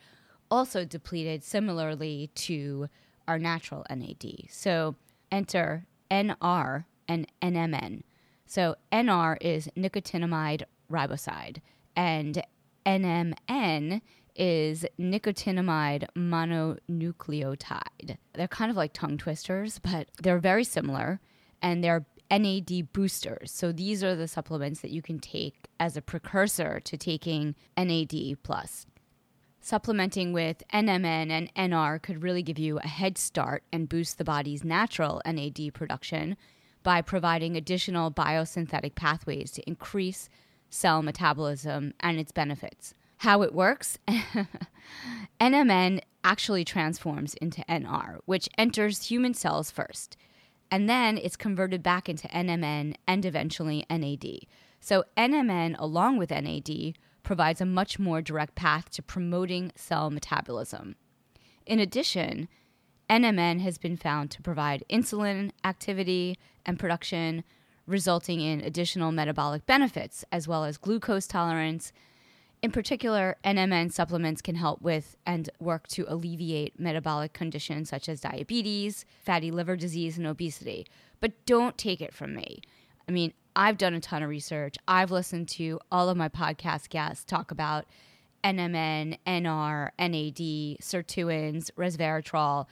also 0.51 0.83
depleted 0.83 1.43
similarly 1.43 2.29
to 2.35 2.89
our 3.27 3.39
natural 3.39 3.85
NAD. 3.89 4.47
So 4.49 4.95
enter 5.31 5.85
NR 6.11 6.85
and 7.07 7.27
NMN. 7.41 8.03
So 8.45 8.75
NR 8.91 9.37
is 9.41 9.69
nicotinamide 9.77 10.63
riboside, 10.91 11.61
and 11.95 12.43
NMN 12.85 14.01
is 14.35 14.85
nicotinamide 14.99 16.07
mononucleotide. 16.15 18.17
They're 18.33 18.47
kind 18.47 18.71
of 18.71 18.77
like 18.77 18.93
tongue 18.93 19.17
twisters, 19.17 19.79
but 19.79 20.09
they're 20.21 20.39
very 20.39 20.63
similar 20.63 21.19
and 21.61 21.83
they're 21.83 22.05
NAD 22.31 22.93
boosters. 22.93 23.51
So 23.51 23.71
these 23.71 24.03
are 24.03 24.15
the 24.15 24.27
supplements 24.27 24.81
that 24.81 24.91
you 24.91 25.01
can 25.01 25.19
take 25.19 25.67
as 25.79 25.95
a 25.95 26.01
precursor 26.01 26.79
to 26.79 26.97
taking 26.97 27.55
NAD 27.77 28.37
plus. 28.43 28.85
Supplementing 29.65 30.33
with 30.33 30.61
NMN 30.73 31.31
and 31.31 31.49
NR 31.55 32.01
could 32.01 32.21
really 32.21 32.43
give 32.43 32.59
you 32.59 32.79
a 32.79 32.87
head 32.87 33.17
start 33.17 33.63
and 33.71 33.87
boost 33.87 34.17
the 34.17 34.25
body's 34.25 34.65
natural 34.65 35.21
NAD 35.25 35.73
production 35.73 36.35
by 36.83 37.01
providing 37.01 37.55
additional 37.55 38.11
biosynthetic 38.11 38.93
pathways 38.93 39.51
to 39.51 39.65
increase 39.65 40.27
cell 40.69 41.01
metabolism 41.01 41.93
and 42.01 42.19
its 42.19 42.33
benefits. 42.33 42.93
How 43.19 43.41
it 43.41 43.53
works 43.53 43.97
NMN 45.39 46.01
actually 46.25 46.65
transforms 46.65 47.33
into 47.35 47.63
NR, 47.69 48.19
which 48.25 48.49
enters 48.57 49.07
human 49.07 49.33
cells 49.33 49.71
first, 49.71 50.17
and 50.69 50.89
then 50.89 51.17
it's 51.17 51.37
converted 51.37 51.81
back 51.81 52.09
into 52.09 52.27
NMN 52.27 52.95
and 53.07 53.25
eventually 53.25 53.85
NAD. 53.89 54.39
So, 54.81 55.05
NMN, 55.15 55.77
along 55.79 56.17
with 56.17 56.31
NAD, 56.31 56.95
provides 57.23 57.61
a 57.61 57.65
much 57.65 57.97
more 57.97 58.21
direct 58.21 58.55
path 58.55 58.89
to 58.91 59.01
promoting 59.01 59.71
cell 59.75 60.09
metabolism. 60.09 60.95
In 61.65 61.79
addition, 61.79 62.49
NMN 63.09 63.61
has 63.61 63.77
been 63.77 63.97
found 63.97 64.31
to 64.31 64.41
provide 64.41 64.83
insulin 64.89 65.51
activity 65.63 66.37
and 66.65 66.79
production, 66.79 67.43
resulting 67.87 68.41
in 68.41 68.61
additional 68.61 69.11
metabolic 69.11 69.65
benefits 69.65 70.23
as 70.31 70.47
well 70.47 70.63
as 70.63 70.77
glucose 70.77 71.27
tolerance. 71.27 71.91
In 72.61 72.71
particular, 72.71 73.35
NMN 73.43 73.91
supplements 73.91 74.41
can 74.41 74.55
help 74.55 74.81
with 74.81 75.17
and 75.25 75.49
work 75.59 75.87
to 75.89 76.05
alleviate 76.07 76.79
metabolic 76.79 77.33
conditions 77.33 77.89
such 77.89 78.07
as 78.07 78.21
diabetes, 78.21 79.05
fatty 79.21 79.51
liver 79.51 79.75
disease, 79.75 80.17
and 80.17 80.25
obesity. 80.25 80.87
But 81.19 81.45
don't 81.45 81.77
take 81.77 82.01
it 82.01 82.13
from 82.13 82.33
me. 82.35 82.61
I 83.07 83.11
mean, 83.11 83.33
I've 83.55 83.77
done 83.77 83.93
a 83.93 83.99
ton 83.99 84.23
of 84.23 84.29
research. 84.29 84.77
I've 84.87 85.11
listened 85.11 85.47
to 85.49 85.79
all 85.91 86.09
of 86.09 86.17
my 86.17 86.29
podcast 86.29 86.89
guests 86.89 87.23
talk 87.23 87.51
about 87.51 87.85
NMN, 88.43 89.17
NR, 89.27 89.89
NAD, 89.99 90.79
sirtuins, 90.81 91.71
resveratrol. 91.77 92.65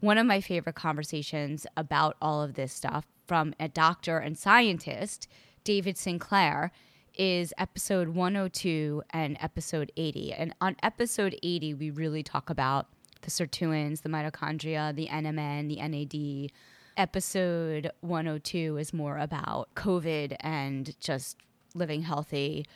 One 0.00 0.18
of 0.18 0.26
my 0.26 0.40
favorite 0.40 0.76
conversations 0.76 1.66
about 1.76 2.16
all 2.20 2.42
of 2.42 2.54
this 2.54 2.72
stuff 2.72 3.06
from 3.26 3.54
a 3.58 3.68
doctor 3.68 4.18
and 4.18 4.38
scientist, 4.38 5.26
David 5.64 5.96
Sinclair, 5.96 6.70
is 7.14 7.52
episode 7.58 8.08
102 8.08 9.02
and 9.10 9.36
episode 9.40 9.90
80. 9.96 10.32
And 10.32 10.54
on 10.60 10.76
episode 10.82 11.36
80, 11.42 11.74
we 11.74 11.90
really 11.90 12.22
talk 12.22 12.50
about 12.50 12.88
the 13.22 13.30
sirtuins, 13.30 14.02
the 14.02 14.08
mitochondria, 14.08 14.94
the 14.94 15.08
NMN, 15.08 15.68
the 15.68 15.76
NAD, 15.76 16.52
episode 16.96 17.90
102 18.00 18.76
is 18.76 18.92
more 18.92 19.18
about 19.18 19.74
COVID 19.74 20.36
and 20.40 20.98
just 21.00 21.36
living 21.74 22.02
healthy. 22.02 22.66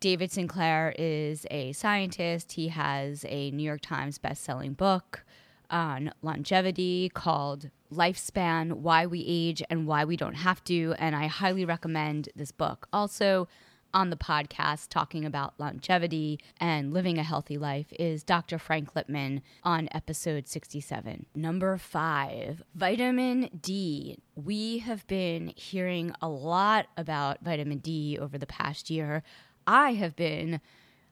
David 0.00 0.30
Sinclair 0.30 0.94
is 0.98 1.46
a 1.50 1.72
scientist. 1.72 2.52
He 2.52 2.68
has 2.68 3.24
a 3.28 3.50
New 3.50 3.62
York 3.62 3.80
Times 3.80 4.18
best-selling 4.18 4.74
book 4.74 5.24
on 5.70 6.12
longevity 6.22 7.10
called 7.12 7.70
Lifespan: 7.92 8.74
Why 8.74 9.06
We 9.06 9.24
Age 9.26 9.62
and 9.68 9.86
Why 9.86 10.04
We 10.04 10.16
Don't 10.16 10.34
Have 10.34 10.62
to, 10.64 10.94
and 10.98 11.16
I 11.16 11.26
highly 11.26 11.64
recommend 11.64 12.28
this 12.36 12.52
book. 12.52 12.88
Also, 12.92 13.48
on 13.96 14.10
the 14.10 14.16
podcast 14.16 14.88
talking 14.90 15.24
about 15.24 15.54
longevity 15.56 16.38
and 16.60 16.92
living 16.92 17.16
a 17.16 17.22
healthy 17.22 17.56
life 17.56 17.86
is 17.98 18.22
Dr. 18.22 18.58
Frank 18.58 18.92
Lipman 18.92 19.40
on 19.62 19.88
episode 19.90 20.46
67. 20.46 21.24
Number 21.34 21.78
five, 21.78 22.62
vitamin 22.74 23.48
D. 23.58 24.18
We 24.34 24.80
have 24.80 25.06
been 25.06 25.50
hearing 25.56 26.12
a 26.20 26.28
lot 26.28 26.88
about 26.98 27.42
vitamin 27.42 27.78
D 27.78 28.18
over 28.20 28.36
the 28.36 28.44
past 28.44 28.90
year. 28.90 29.22
I 29.66 29.94
have 29.94 30.14
been 30.14 30.60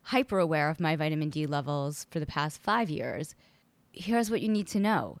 hyper 0.03 0.37
aware 0.37 0.69
of 0.69 0.79
my 0.79 0.95
vitamin 0.95 1.31
D 1.31 1.47
levels 1.47 2.05
for 2.11 2.19
the 2.19 2.27
past 2.27 2.61
five 2.61 2.91
years. 2.91 3.33
Here's 3.93 4.29
what 4.29 4.41
you 4.41 4.47
need 4.47 4.67
to 4.67 4.79
know 4.79 5.17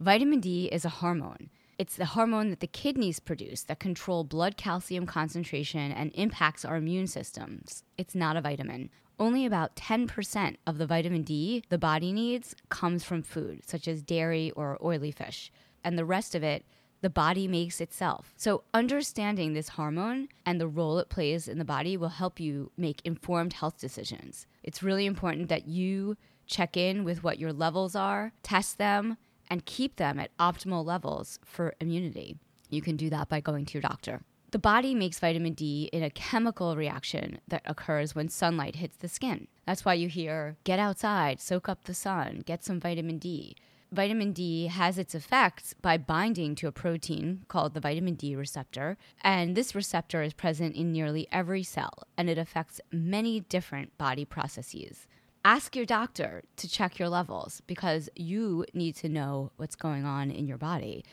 vitamin 0.00 0.40
D 0.40 0.66
is 0.72 0.84
a 0.84 0.88
hormone. 0.88 1.50
It's 1.78 1.96
the 1.96 2.06
hormone 2.06 2.48
that 2.48 2.60
the 2.60 2.66
kidneys 2.66 3.20
produce 3.20 3.62
that 3.64 3.80
control 3.80 4.24
blood 4.24 4.56
calcium 4.56 5.04
concentration 5.04 5.92
and 5.92 6.10
impacts 6.14 6.64
our 6.64 6.76
immune 6.76 7.06
systems. 7.06 7.84
It's 7.98 8.14
not 8.14 8.36
a 8.36 8.40
vitamin. 8.40 8.88
Only 9.18 9.44
about 9.44 9.76
10% 9.76 10.56
of 10.66 10.78
the 10.78 10.86
vitamin 10.86 11.22
D 11.22 11.64
the 11.68 11.76
body 11.76 12.12
needs 12.12 12.54
comes 12.70 13.04
from 13.04 13.22
food, 13.22 13.60
such 13.66 13.86
as 13.88 14.02
dairy 14.02 14.52
or 14.52 14.78
oily 14.82 15.10
fish. 15.10 15.52
And 15.84 15.98
the 15.98 16.04
rest 16.06 16.34
of 16.34 16.42
it, 16.42 16.64
the 17.02 17.10
body 17.10 17.46
makes 17.46 17.82
itself. 17.82 18.32
So, 18.38 18.64
understanding 18.72 19.52
this 19.52 19.70
hormone 19.70 20.28
and 20.46 20.58
the 20.58 20.66
role 20.66 20.98
it 20.98 21.10
plays 21.10 21.46
in 21.46 21.58
the 21.58 21.64
body 21.64 21.96
will 21.98 22.08
help 22.08 22.40
you 22.40 22.72
make 22.78 23.02
informed 23.04 23.52
health 23.52 23.78
decisions. 23.78 24.46
It's 24.62 24.82
really 24.82 25.04
important 25.04 25.48
that 25.50 25.68
you 25.68 26.16
check 26.46 26.76
in 26.76 27.04
with 27.04 27.22
what 27.22 27.38
your 27.38 27.52
levels 27.52 27.94
are, 27.94 28.32
test 28.42 28.78
them, 28.78 29.18
and 29.48 29.64
keep 29.64 29.96
them 29.96 30.18
at 30.18 30.36
optimal 30.38 30.84
levels 30.84 31.38
for 31.44 31.74
immunity. 31.80 32.36
You 32.68 32.82
can 32.82 32.96
do 32.96 33.10
that 33.10 33.28
by 33.28 33.40
going 33.40 33.64
to 33.66 33.74
your 33.74 33.82
doctor. 33.82 34.22
The 34.52 34.58
body 34.58 34.94
makes 34.94 35.18
vitamin 35.18 35.54
D 35.54 35.90
in 35.92 36.02
a 36.02 36.10
chemical 36.10 36.76
reaction 36.76 37.40
that 37.48 37.62
occurs 37.64 38.14
when 38.14 38.28
sunlight 38.28 38.76
hits 38.76 38.96
the 38.96 39.08
skin. 39.08 39.48
That's 39.66 39.84
why 39.84 39.94
you 39.94 40.08
hear 40.08 40.56
get 40.64 40.78
outside, 40.78 41.40
soak 41.40 41.68
up 41.68 41.84
the 41.84 41.94
sun, 41.94 42.42
get 42.46 42.64
some 42.64 42.80
vitamin 42.80 43.18
D. 43.18 43.56
Vitamin 43.92 44.32
D 44.32 44.66
has 44.66 44.98
its 44.98 45.14
effects 45.14 45.74
by 45.74 45.96
binding 45.96 46.54
to 46.56 46.66
a 46.66 46.72
protein 46.72 47.44
called 47.48 47.74
the 47.74 47.80
vitamin 47.80 48.14
D 48.14 48.34
receptor, 48.34 48.96
and 49.20 49.56
this 49.56 49.74
receptor 49.74 50.22
is 50.22 50.32
present 50.32 50.74
in 50.74 50.92
nearly 50.92 51.28
every 51.30 51.62
cell, 51.62 52.04
and 52.16 52.28
it 52.28 52.38
affects 52.38 52.80
many 52.90 53.40
different 53.40 53.96
body 53.98 54.24
processes 54.24 55.06
ask 55.46 55.76
your 55.76 55.86
doctor 55.86 56.42
to 56.56 56.68
check 56.68 56.98
your 56.98 57.08
levels 57.08 57.62
because 57.68 58.10
you 58.16 58.64
need 58.74 58.96
to 58.96 59.08
know 59.08 59.52
what's 59.58 59.76
going 59.76 60.04
on 60.04 60.28
in 60.28 60.48
your 60.48 60.58
body. 60.58 61.04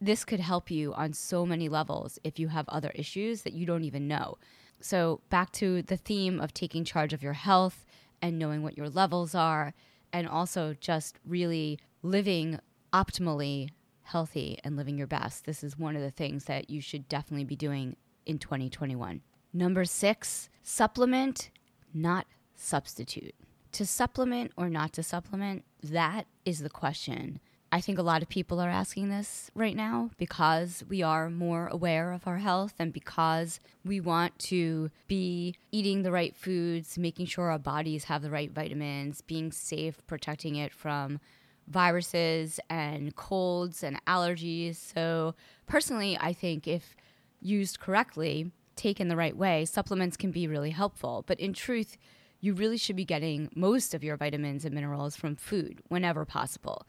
This 0.00 0.24
could 0.24 0.38
help 0.38 0.70
you 0.70 0.94
on 0.94 1.12
so 1.12 1.44
many 1.44 1.68
levels 1.68 2.16
if 2.22 2.38
you 2.38 2.46
have 2.46 2.68
other 2.68 2.92
issues 2.94 3.42
that 3.42 3.52
you 3.52 3.66
don't 3.66 3.82
even 3.82 4.06
know. 4.06 4.38
So, 4.80 5.22
back 5.28 5.50
to 5.54 5.82
the 5.82 5.96
theme 5.96 6.40
of 6.40 6.54
taking 6.54 6.84
charge 6.84 7.12
of 7.12 7.20
your 7.20 7.32
health 7.32 7.84
and 8.22 8.38
knowing 8.38 8.62
what 8.62 8.78
your 8.78 8.88
levels 8.88 9.34
are, 9.34 9.74
and 10.12 10.28
also 10.28 10.76
just 10.80 11.18
really 11.26 11.80
living 12.02 12.60
optimally 12.92 13.70
healthy 14.02 14.60
and 14.62 14.76
living 14.76 14.98
your 14.98 15.08
best. 15.08 15.46
This 15.46 15.64
is 15.64 15.76
one 15.76 15.96
of 15.96 16.02
the 16.02 16.12
things 16.12 16.44
that 16.44 16.70
you 16.70 16.80
should 16.80 17.08
definitely 17.08 17.44
be 17.44 17.56
doing 17.56 17.96
in 18.24 18.38
2021. 18.38 19.20
Number 19.52 19.84
six, 19.84 20.48
supplement, 20.62 21.50
not 21.92 22.26
substitute. 22.54 23.34
To 23.72 23.86
supplement 23.86 24.52
or 24.56 24.68
not 24.68 24.92
to 24.94 25.02
supplement, 25.02 25.64
that 25.82 26.26
is 26.44 26.60
the 26.60 26.70
question. 26.70 27.40
I 27.72 27.80
think 27.80 27.98
a 27.98 28.02
lot 28.02 28.20
of 28.20 28.28
people 28.28 28.58
are 28.58 28.68
asking 28.68 29.10
this 29.10 29.48
right 29.54 29.76
now 29.76 30.10
because 30.18 30.82
we 30.88 31.02
are 31.02 31.30
more 31.30 31.68
aware 31.68 32.10
of 32.10 32.26
our 32.26 32.38
health 32.38 32.74
and 32.80 32.92
because 32.92 33.60
we 33.84 34.00
want 34.00 34.36
to 34.40 34.90
be 35.06 35.54
eating 35.70 36.02
the 36.02 36.10
right 36.10 36.34
foods, 36.34 36.98
making 36.98 37.26
sure 37.26 37.48
our 37.48 37.60
bodies 37.60 38.04
have 38.04 38.22
the 38.22 38.30
right 38.30 38.50
vitamins, 38.50 39.20
being 39.20 39.52
safe, 39.52 40.04
protecting 40.08 40.56
it 40.56 40.72
from 40.74 41.20
viruses 41.68 42.58
and 42.68 43.14
colds 43.14 43.84
and 43.84 44.04
allergies. 44.04 44.74
So, 44.74 45.36
personally, 45.68 46.18
I 46.20 46.32
think 46.32 46.66
if 46.66 46.96
used 47.40 47.78
correctly, 47.78 48.50
taken 48.74 49.06
the 49.06 49.16
right 49.16 49.36
way, 49.36 49.64
supplements 49.64 50.16
can 50.16 50.32
be 50.32 50.48
really 50.48 50.70
helpful. 50.70 51.22
But 51.24 51.38
in 51.38 51.52
truth, 51.52 51.96
you 52.40 52.54
really 52.54 52.76
should 52.76 52.96
be 52.96 53.04
getting 53.04 53.50
most 53.54 53.94
of 53.94 54.02
your 54.02 54.16
vitamins 54.16 54.64
and 54.64 54.74
minerals 54.74 55.16
from 55.16 55.36
food 55.36 55.80
whenever 55.88 56.24
possible. 56.24 56.86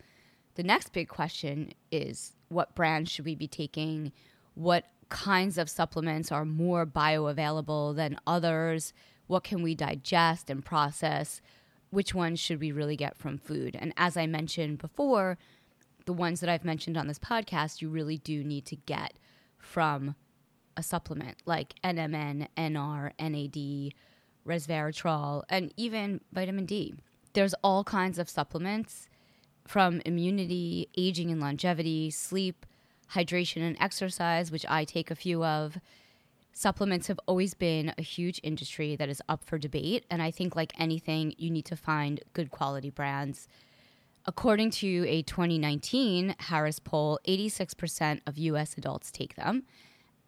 The 0.56 0.64
next 0.64 0.94
big 0.94 1.08
question 1.08 1.74
is 1.92 2.34
what 2.50 2.76
brands 2.76 3.12
should 3.12 3.26
we 3.26 3.36
be 3.36 3.48
taking? 3.48 4.12
What 4.56 4.86
kinds 5.10 5.58
of 5.58 5.70
supplements 5.70 6.32
are 6.32 6.46
more 6.46 6.86
bioavailable 6.86 7.96
than 7.96 8.18
others? 8.26 8.94
What 9.28 9.44
can 9.44 9.62
we 9.62 9.76
digest 9.76 10.50
and 10.50 10.64
process? 10.64 11.42
Which 11.90 12.16
ones 12.16 12.40
should 12.40 12.60
we 12.60 12.72
really 12.72 12.96
get 12.96 13.18
from 13.18 13.38
food? 13.38 13.78
And 13.80 13.94
as 13.98 14.16
I 14.18 14.28
mentioned 14.28 14.78
before, 14.78 15.38
the 16.06 16.14
ones 16.14 16.40
that 16.40 16.50
I've 16.50 16.66
mentioned 16.66 16.98
on 16.98 17.08
this 17.08 17.20
podcast, 17.20 17.82
you 17.82 17.90
really 17.90 18.18
do 18.18 18.44
need 18.44 18.66
to 18.68 18.76
get 18.76 19.14
from 19.58 20.16
a 20.78 20.84
supplement 20.84 21.38
like 21.46 21.76
NMN, 21.84 22.48
NR, 22.58 23.12
NAD, 23.20 23.94
resveratrol, 24.48 25.44
and 25.50 25.74
even 25.78 26.22
vitamin 26.32 26.66
D. 26.66 26.94
There's 27.34 27.54
all 27.64 27.84
kinds 27.84 28.20
of 28.20 28.30
supplements 28.30 29.08
from 29.66 30.02
immunity, 30.06 30.90
aging 30.98 31.32
and 31.32 31.40
longevity, 31.40 32.10
sleep, 32.10 32.66
hydration 33.14 33.62
and 33.62 33.78
exercise, 33.80 34.52
which 34.52 34.66
I 34.68 34.86
take 34.86 35.12
a 35.12 35.16
few 35.16 35.44
of. 35.44 35.78
Supplements 36.54 37.08
have 37.08 37.20
always 37.28 37.54
been 37.54 37.94
a 37.98 38.02
huge 38.02 38.40
industry 38.44 38.96
that 38.96 39.10
is 39.10 39.22
up 39.30 39.44
for 39.44 39.58
debate. 39.58 40.06
And 40.10 40.22
I 40.22 40.32
think, 40.32 40.56
like 40.56 40.74
anything, 40.78 41.34
you 41.38 41.50
need 41.50 41.66
to 41.66 41.76
find 41.76 42.22
good 42.34 42.52
quality 42.52 42.90
brands. 42.90 43.48
According 44.26 44.72
to 44.72 45.06
a 45.08 45.24
2019 45.24 46.36
Harris 46.38 46.80
poll, 46.80 47.20
86% 47.28 48.22
of 48.28 48.38
US 48.38 48.78
adults 48.78 49.12
take 49.12 49.36
them. 49.36 49.64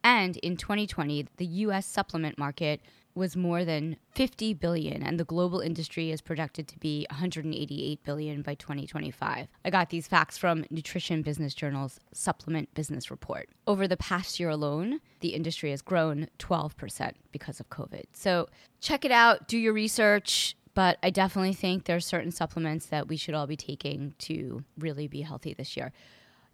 And 0.03 0.37
in 0.37 0.57
2020, 0.57 1.27
the 1.37 1.45
US 1.45 1.85
supplement 1.85 2.37
market 2.37 2.81
was 3.15 3.35
more 3.35 3.63
than 3.63 3.97
50 4.15 4.53
billion 4.55 5.03
and 5.03 5.19
the 5.19 5.23
global 5.23 5.59
industry 5.59 6.11
is 6.11 6.21
projected 6.21 6.67
to 6.67 6.79
be 6.79 7.05
188 7.09 8.03
billion 8.03 8.41
by 8.41 8.55
2025. 8.55 9.47
I 9.63 9.69
got 9.69 9.89
these 9.89 10.07
facts 10.07 10.37
from 10.37 10.65
Nutrition 10.69 11.21
Business 11.21 11.53
Journal's 11.53 11.99
Supplement 12.13 12.73
Business 12.73 13.11
Report. 13.11 13.49
Over 13.67 13.87
the 13.87 13.97
past 13.97 14.39
year 14.39 14.49
alone, 14.49 14.99
the 15.19 15.29
industry 15.29 15.71
has 15.71 15.81
grown 15.81 16.27
12% 16.39 17.13
because 17.31 17.59
of 17.59 17.69
COVID. 17.69 18.03
So 18.13 18.47
check 18.81 19.05
it 19.05 19.11
out, 19.11 19.47
do 19.47 19.57
your 19.57 19.73
research, 19.73 20.55
but 20.73 20.97
I 21.03 21.09
definitely 21.09 21.53
think 21.53 21.85
there 21.85 21.95
are 21.95 22.01
certain 22.01 22.31
supplements 22.31 22.87
that 22.87 23.07
we 23.07 23.17
should 23.17 23.35
all 23.35 23.47
be 23.47 23.55
taking 23.55 24.15
to 24.19 24.63
really 24.77 25.07
be 25.07 25.21
healthy 25.21 25.53
this 25.53 25.77
year. 25.77 25.91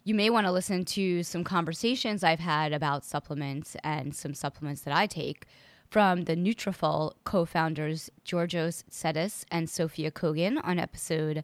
You 0.04 0.14
may 0.14 0.30
want 0.30 0.46
to 0.46 0.52
listen 0.52 0.84
to 0.86 1.22
some 1.22 1.44
conversations 1.44 2.24
I've 2.24 2.40
had 2.40 2.72
about 2.72 3.04
supplements 3.04 3.76
and 3.84 4.14
some 4.14 4.34
supplements 4.34 4.82
that 4.82 4.96
I 4.96 5.06
take 5.06 5.46
from 5.90 6.22
the 6.22 6.36
Nutrafol 6.36 7.14
co-founders 7.24 8.10
Georgios 8.24 8.84
Tsetis 8.88 9.44
and 9.50 9.68
Sophia 9.68 10.12
Kogan 10.12 10.60
on 10.62 10.78
episode 10.78 11.42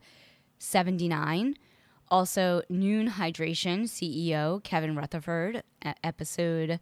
79. 0.60 1.56
Also, 2.08 2.62
Nuun 2.70 3.08
Hydration 3.08 3.82
CEO 3.82 4.62
Kevin 4.62 4.94
Rutherford, 4.94 5.64
episode 6.04 6.78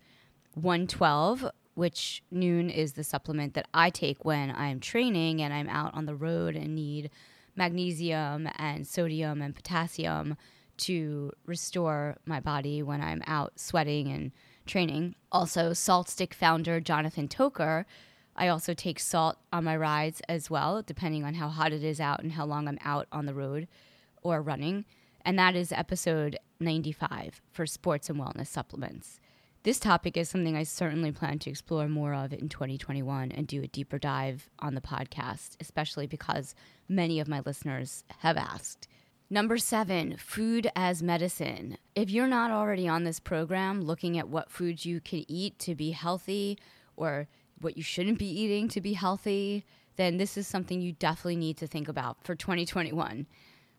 112, 0.53 1.46
which 1.72 2.22
Nuun 2.31 2.70
is 2.70 2.92
the 2.92 3.03
supplement 3.03 3.55
that 3.55 3.66
I 3.72 3.88
take 3.88 4.27
when 4.27 4.50
I'm 4.50 4.79
training 4.79 5.40
and 5.40 5.55
I'm 5.55 5.68
out 5.70 5.94
on 5.94 6.05
the 6.05 6.14
road 6.14 6.57
and 6.57 6.74
need 6.74 7.11
magnesium 7.57 8.46
and 8.57 8.87
sodium 8.87 9.40
and 9.40 9.55
potassium 9.55 10.37
to 10.77 11.33
restore 11.46 12.18
my 12.27 12.40
body 12.40 12.83
when 12.83 13.00
I'm 13.00 13.22
out 13.27 13.59
sweating 13.59 14.09
and 14.09 14.33
training. 14.66 15.14
Also, 15.31 15.72
Salt 15.72 16.09
Stick 16.09 16.35
founder 16.35 16.81
Jonathan 16.81 17.29
Toker. 17.29 17.85
I 18.37 18.48
also 18.48 18.74
take 18.74 18.98
salt 18.98 19.37
on 19.53 19.64
my 19.64 19.77
rides 19.77 20.20
as 20.29 20.50
well, 20.50 20.83
depending 20.83 21.24
on 21.24 21.35
how 21.35 21.48
hot 21.48 21.72
it 21.72 21.85
is 21.85 22.00
out 22.00 22.22
and 22.22 22.33
how 22.33 22.44
long 22.44 22.66
I'm 22.66 22.79
out 22.85 23.07
on 23.12 23.27
the 23.27 23.35
road 23.35 23.68
or 24.22 24.42
running. 24.42 24.85
And 25.24 25.38
that 25.38 25.55
is 25.55 25.72
episode 25.72 26.38
95 26.61 27.40
for 27.53 27.66
sports 27.66 28.11
and 28.11 28.18
wellness 28.18 28.48
supplements. 28.48 29.20
This 29.62 29.79
topic 29.79 30.18
is 30.18 30.29
something 30.29 30.57
I 30.57 30.64
certainly 30.64 31.11
plan 31.11 31.38
to 31.38 31.50
explore 31.50 31.88
more 31.88 32.12
of 32.12 32.35
in 32.35 32.50
2021 32.50 33.33
and 33.33 33.46
do 33.46 33.62
a 33.62 33.66
deeper 33.66 33.98
dive 33.98 34.50
on 34.59 34.74
the 34.74 34.83
podcast, 34.83 35.57
especially 35.59 36.07
because 36.07 36.55
many 36.87 37.18
of 37.18 37.29
my 37.29 37.40
listeners 37.46 38.05
have 38.18 38.37
asked. 38.37 38.88
Number 39.30 39.56
seven, 39.56 40.16
food 40.18 40.70
as 40.76 41.02
medicine. 41.02 41.78
If 41.94 42.10
you're 42.10 42.26
not 42.26 42.50
already 42.50 42.87
on 42.87 43.04
this 43.04 43.18
program 43.18 43.80
looking 43.80 44.18
at 44.18 44.28
what 44.28 44.50
foods 44.50 44.84
you 44.84 45.00
can 45.00 45.24
eat 45.28 45.58
to 45.60 45.74
be 45.74 45.92
healthy 45.92 46.58
or 46.94 47.26
what 47.58 47.78
you 47.78 47.82
shouldn't 47.82 48.18
be 48.18 48.28
eating 48.28 48.68
to 48.68 48.82
be 48.82 48.92
healthy, 48.92 49.64
then 49.96 50.18
this 50.18 50.37
is 50.37 50.46
something 50.46 50.82
you 50.82 50.92
definitely 50.92 51.37
need 51.37 51.56
to 51.56 51.66
think 51.66 51.88
about 51.88 52.22
for 52.22 52.34
2021. 52.34 53.26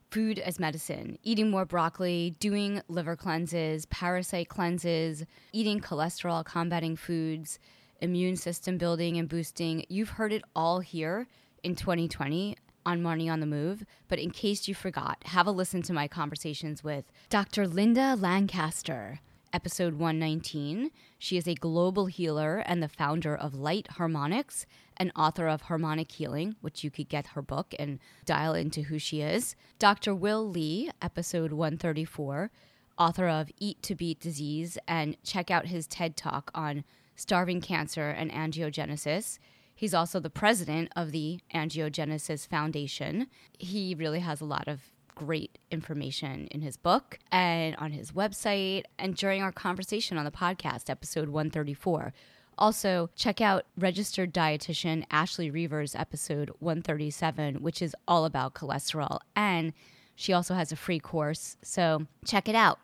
Food 0.09 0.39
as 0.39 0.59
medicine, 0.59 1.19
eating 1.21 1.51
more 1.51 1.65
broccoli, 1.65 2.35
doing 2.39 2.81
liver 2.87 3.15
cleanses, 3.15 3.85
parasite 3.85 4.49
cleanses, 4.49 5.25
eating 5.53 5.79
cholesterol 5.79 6.43
combating 6.43 6.95
foods, 6.95 7.59
immune 8.01 8.35
system 8.35 8.79
building 8.79 9.17
and 9.17 9.29
boosting. 9.29 9.85
You've 9.89 10.09
heard 10.09 10.33
it 10.33 10.43
all 10.55 10.79
here 10.79 11.27
in 11.63 11.75
2020 11.75 12.57
on 12.85 13.01
Marni 13.01 13.31
on 13.31 13.39
the 13.39 13.45
Move, 13.45 13.85
but 14.07 14.19
in 14.19 14.31
case 14.31 14.67
you 14.67 14.75
forgot, 14.75 15.17
have 15.25 15.47
a 15.47 15.51
listen 15.51 15.81
to 15.83 15.93
my 15.93 16.07
conversations 16.07 16.83
with 16.83 17.05
Dr. 17.29 17.67
Linda 17.67 18.15
Lancaster, 18.15 19.19
episode 19.51 19.93
119. 19.93 20.91
She 21.17 21.37
is 21.37 21.47
a 21.47 21.55
global 21.55 22.05
healer 22.05 22.57
and 22.65 22.83
the 22.83 22.87
founder 22.87 23.35
of 23.35 23.55
Light 23.55 23.87
Harmonics, 23.91 24.65
an 24.97 25.11
author 25.15 25.47
of 25.47 25.63
Harmonic 25.63 26.11
Healing, 26.11 26.55
which 26.61 26.83
you 26.83 26.91
could 26.91 27.09
get 27.09 27.27
her 27.27 27.41
book 27.41 27.73
and 27.79 27.99
dial 28.25 28.53
into 28.53 28.83
who 28.83 28.99
she 28.99 29.21
is. 29.21 29.55
Dr. 29.79 30.13
Will 30.13 30.47
Li, 30.47 30.91
episode 31.01 31.51
134, 31.51 32.51
author 32.97 33.27
of 33.27 33.51
Eat 33.59 33.81
to 33.83 33.95
Beat 33.95 34.19
Disease, 34.19 34.77
and 34.87 35.17
check 35.23 35.49
out 35.49 35.67
his 35.67 35.87
TED 35.87 36.15
Talk 36.15 36.51
on 36.53 36.83
starving 37.15 37.61
cancer 37.61 38.09
and 38.09 38.31
angiogenesis. 38.31 39.39
He's 39.75 39.93
also 39.93 40.19
the 40.19 40.29
president 40.29 40.89
of 40.95 41.11
the 41.11 41.41
Angiogenesis 41.53 42.47
Foundation. 42.47 43.27
He 43.59 43.93
really 43.93 44.21
has 44.21 44.39
a 44.39 44.45
lot 44.45 44.67
of 44.67 44.79
great 45.15 45.57
information 45.71 46.47
in 46.51 46.61
his 46.61 46.77
book 46.77 47.19
and 47.31 47.75
on 47.77 47.91
his 47.91 48.11
website 48.11 48.83
and 48.97 49.15
during 49.15 49.41
our 49.41 49.51
conversation 49.51 50.17
on 50.17 50.25
the 50.25 50.31
podcast, 50.31 50.89
episode 50.89 51.29
134. 51.29 52.13
Also, 52.57 53.09
check 53.15 53.41
out 53.41 53.65
registered 53.77 54.33
dietitian 54.33 55.05
Ashley 55.11 55.49
Reaver's 55.49 55.93
episode 55.93 56.51
137, 56.59 57.55
which 57.55 57.81
is 57.81 57.95
all 58.07 58.23
about 58.23 58.53
cholesterol. 58.53 59.19
And 59.35 59.73
she 60.15 60.31
also 60.31 60.53
has 60.53 60.71
a 60.71 60.77
free 60.77 60.99
course, 60.99 61.57
so 61.61 62.07
check 62.25 62.47
it 62.47 62.55
out. 62.55 62.79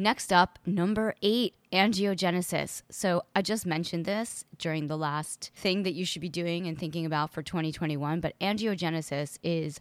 Next 0.00 0.32
up, 0.32 0.58
number 0.64 1.14
eight, 1.20 1.56
angiogenesis. 1.74 2.80
So 2.88 3.24
I 3.36 3.42
just 3.42 3.66
mentioned 3.66 4.06
this 4.06 4.46
during 4.56 4.86
the 4.86 4.96
last 4.96 5.50
thing 5.54 5.82
that 5.82 5.92
you 5.92 6.06
should 6.06 6.22
be 6.22 6.30
doing 6.30 6.66
and 6.66 6.78
thinking 6.78 7.04
about 7.04 7.34
for 7.34 7.42
2021, 7.42 8.18
but 8.18 8.32
angiogenesis 8.40 9.36
is 9.42 9.78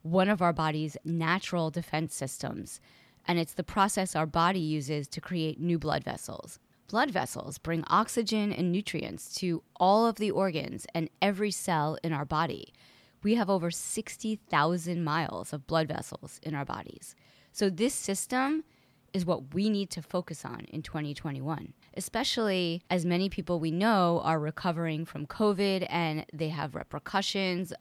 one 0.00 0.30
of 0.30 0.40
our 0.40 0.54
body's 0.54 0.96
natural 1.04 1.68
defense 1.70 2.14
systems, 2.14 2.80
and 3.26 3.38
it's 3.38 3.52
the 3.52 3.62
process 3.62 4.16
our 4.16 4.24
body 4.24 4.58
uses 4.58 5.06
to 5.08 5.20
create 5.20 5.60
new 5.60 5.78
blood 5.78 6.02
vessels. 6.02 6.58
Blood 6.88 7.10
vessels 7.10 7.58
bring 7.58 7.84
oxygen 7.88 8.54
and 8.54 8.72
nutrients 8.72 9.34
to 9.34 9.62
all 9.76 10.06
of 10.06 10.16
the 10.16 10.30
organs 10.30 10.86
and 10.94 11.10
every 11.20 11.50
cell 11.50 11.98
in 12.02 12.14
our 12.14 12.24
body. 12.24 12.72
We 13.22 13.34
have 13.34 13.50
over 13.50 13.70
60,000 13.70 15.04
miles 15.04 15.52
of 15.52 15.66
blood 15.66 15.88
vessels 15.88 16.40
in 16.42 16.54
our 16.54 16.64
bodies. 16.64 17.14
So, 17.52 17.68
this 17.68 17.92
system 17.92 18.64
is 19.12 19.24
what 19.24 19.54
we 19.54 19.70
need 19.70 19.90
to 19.90 20.02
focus 20.02 20.44
on 20.44 20.60
in 20.70 20.82
2021, 20.82 21.72
especially 21.96 22.82
as 22.90 23.04
many 23.04 23.28
people 23.28 23.58
we 23.58 23.70
know 23.70 24.20
are 24.24 24.38
recovering 24.38 25.04
from 25.04 25.26
COVID 25.26 25.86
and 25.88 26.26
they 26.32 26.48
have 26.48 26.74
repercussions. 26.74 27.72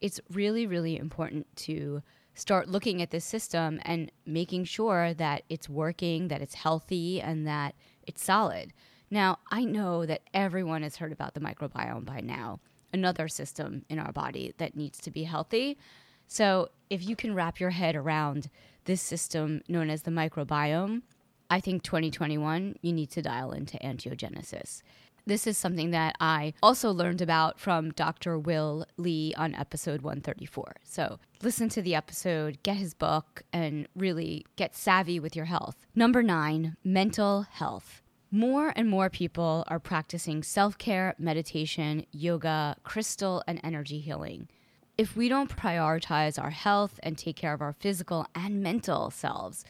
It's 0.00 0.20
really, 0.30 0.66
really 0.66 0.98
important 0.98 1.46
to 1.56 2.02
start 2.34 2.68
looking 2.68 3.00
at 3.00 3.10
this 3.10 3.24
system 3.24 3.80
and 3.84 4.10
making 4.26 4.64
sure 4.64 5.14
that 5.14 5.42
it's 5.48 5.68
working, 5.68 6.28
that 6.28 6.42
it's 6.42 6.54
healthy, 6.54 7.20
and 7.20 7.46
that 7.46 7.74
it's 8.06 8.22
solid. 8.22 8.72
Now, 9.10 9.38
I 9.50 9.64
know 9.64 10.04
that 10.06 10.22
everyone 10.34 10.82
has 10.82 10.96
heard 10.96 11.12
about 11.12 11.34
the 11.34 11.40
microbiome 11.40 12.04
by 12.04 12.20
now, 12.20 12.60
another 12.92 13.28
system 13.28 13.84
in 13.88 13.98
our 13.98 14.12
body 14.12 14.52
that 14.58 14.76
needs 14.76 14.98
to 15.02 15.10
be 15.10 15.24
healthy. 15.24 15.78
So, 16.26 16.70
if 16.90 17.06
you 17.06 17.14
can 17.14 17.34
wrap 17.34 17.60
your 17.60 17.70
head 17.70 17.94
around 17.94 18.50
this 18.84 19.02
system 19.02 19.62
known 19.68 19.90
as 19.90 20.02
the 20.02 20.10
microbiome, 20.10 21.02
I 21.50 21.60
think 21.60 21.82
2021, 21.82 22.76
you 22.82 22.92
need 22.92 23.10
to 23.10 23.22
dial 23.22 23.52
into 23.52 23.76
angiogenesis. 23.78 24.82
This 25.26 25.46
is 25.46 25.56
something 25.56 25.90
that 25.92 26.16
I 26.20 26.52
also 26.62 26.90
learned 26.90 27.22
about 27.22 27.58
from 27.58 27.92
Dr. 27.92 28.38
Will 28.38 28.84
Li 28.98 29.34
on 29.38 29.54
episode 29.54 30.02
134. 30.02 30.76
So 30.84 31.18
listen 31.42 31.70
to 31.70 31.80
the 31.80 31.94
episode, 31.94 32.62
get 32.62 32.76
his 32.76 32.92
book, 32.92 33.42
and 33.50 33.88
really 33.96 34.44
get 34.56 34.76
savvy 34.76 35.18
with 35.18 35.34
your 35.34 35.46
health. 35.46 35.86
Number 35.94 36.22
nine, 36.22 36.76
mental 36.84 37.46
health. 37.50 38.02
More 38.30 38.74
and 38.76 38.90
more 38.90 39.08
people 39.08 39.64
are 39.68 39.78
practicing 39.78 40.42
self 40.42 40.76
care, 40.76 41.14
meditation, 41.18 42.04
yoga, 42.10 42.76
crystal, 42.82 43.42
and 43.46 43.60
energy 43.64 44.00
healing. 44.00 44.48
If 44.96 45.16
we 45.16 45.28
don't 45.28 45.50
prioritize 45.50 46.40
our 46.40 46.50
health 46.50 47.00
and 47.02 47.18
take 47.18 47.34
care 47.34 47.52
of 47.52 47.60
our 47.60 47.72
physical 47.72 48.28
and 48.32 48.62
mental 48.62 49.10
selves, 49.10 49.64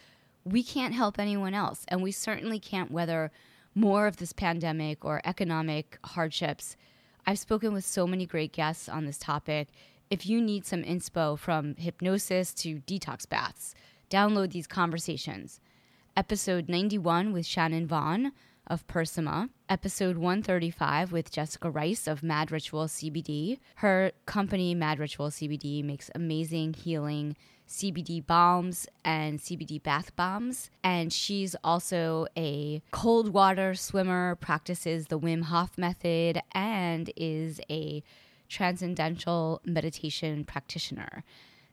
we 0.44 0.62
can't 0.62 0.92
help 0.92 1.18
anyone 1.18 1.54
else. 1.54 1.86
And 1.88 2.02
we 2.02 2.12
certainly 2.12 2.58
can't 2.58 2.90
weather 2.90 3.30
more 3.74 4.06
of 4.06 4.18
this 4.18 4.34
pandemic 4.34 5.02
or 5.02 5.22
economic 5.24 5.98
hardships. 6.04 6.76
I've 7.26 7.38
spoken 7.38 7.72
with 7.72 7.86
so 7.86 8.06
many 8.06 8.26
great 8.26 8.52
guests 8.52 8.86
on 8.86 9.06
this 9.06 9.16
topic. 9.16 9.68
If 10.10 10.26
you 10.26 10.42
need 10.42 10.66
some 10.66 10.82
inspo 10.82 11.38
from 11.38 11.74
hypnosis 11.76 12.52
to 12.56 12.82
detox 12.86 13.26
baths, 13.26 13.74
download 14.10 14.52
these 14.52 14.66
conversations. 14.66 15.58
Episode 16.18 16.68
91 16.68 17.32
with 17.32 17.46
Shannon 17.46 17.86
Vaughn 17.86 18.32
of 18.66 18.86
Persima, 18.86 19.48
episode 19.68 20.16
135 20.16 21.12
with 21.12 21.30
Jessica 21.30 21.70
Rice 21.70 22.06
of 22.06 22.22
Mad 22.22 22.50
Ritual 22.50 22.86
CBD. 22.86 23.58
Her 23.76 24.12
company, 24.26 24.74
Mad 24.74 24.98
Ritual 24.98 25.30
CBD, 25.30 25.84
makes 25.84 26.10
amazing 26.14 26.74
healing 26.74 27.36
CBD 27.68 28.24
balms 28.24 28.86
and 29.04 29.38
CBD 29.38 29.82
bath 29.82 30.14
bombs. 30.16 30.70
And 30.82 31.12
she's 31.12 31.56
also 31.64 32.26
a 32.36 32.82
cold 32.90 33.32
water 33.32 33.74
swimmer, 33.74 34.36
practices 34.36 35.06
the 35.06 35.18
Wim 35.18 35.44
Hof 35.44 35.76
method, 35.78 36.40
and 36.52 37.10
is 37.16 37.60
a 37.70 38.02
transcendental 38.48 39.60
meditation 39.64 40.44
practitioner. 40.44 41.24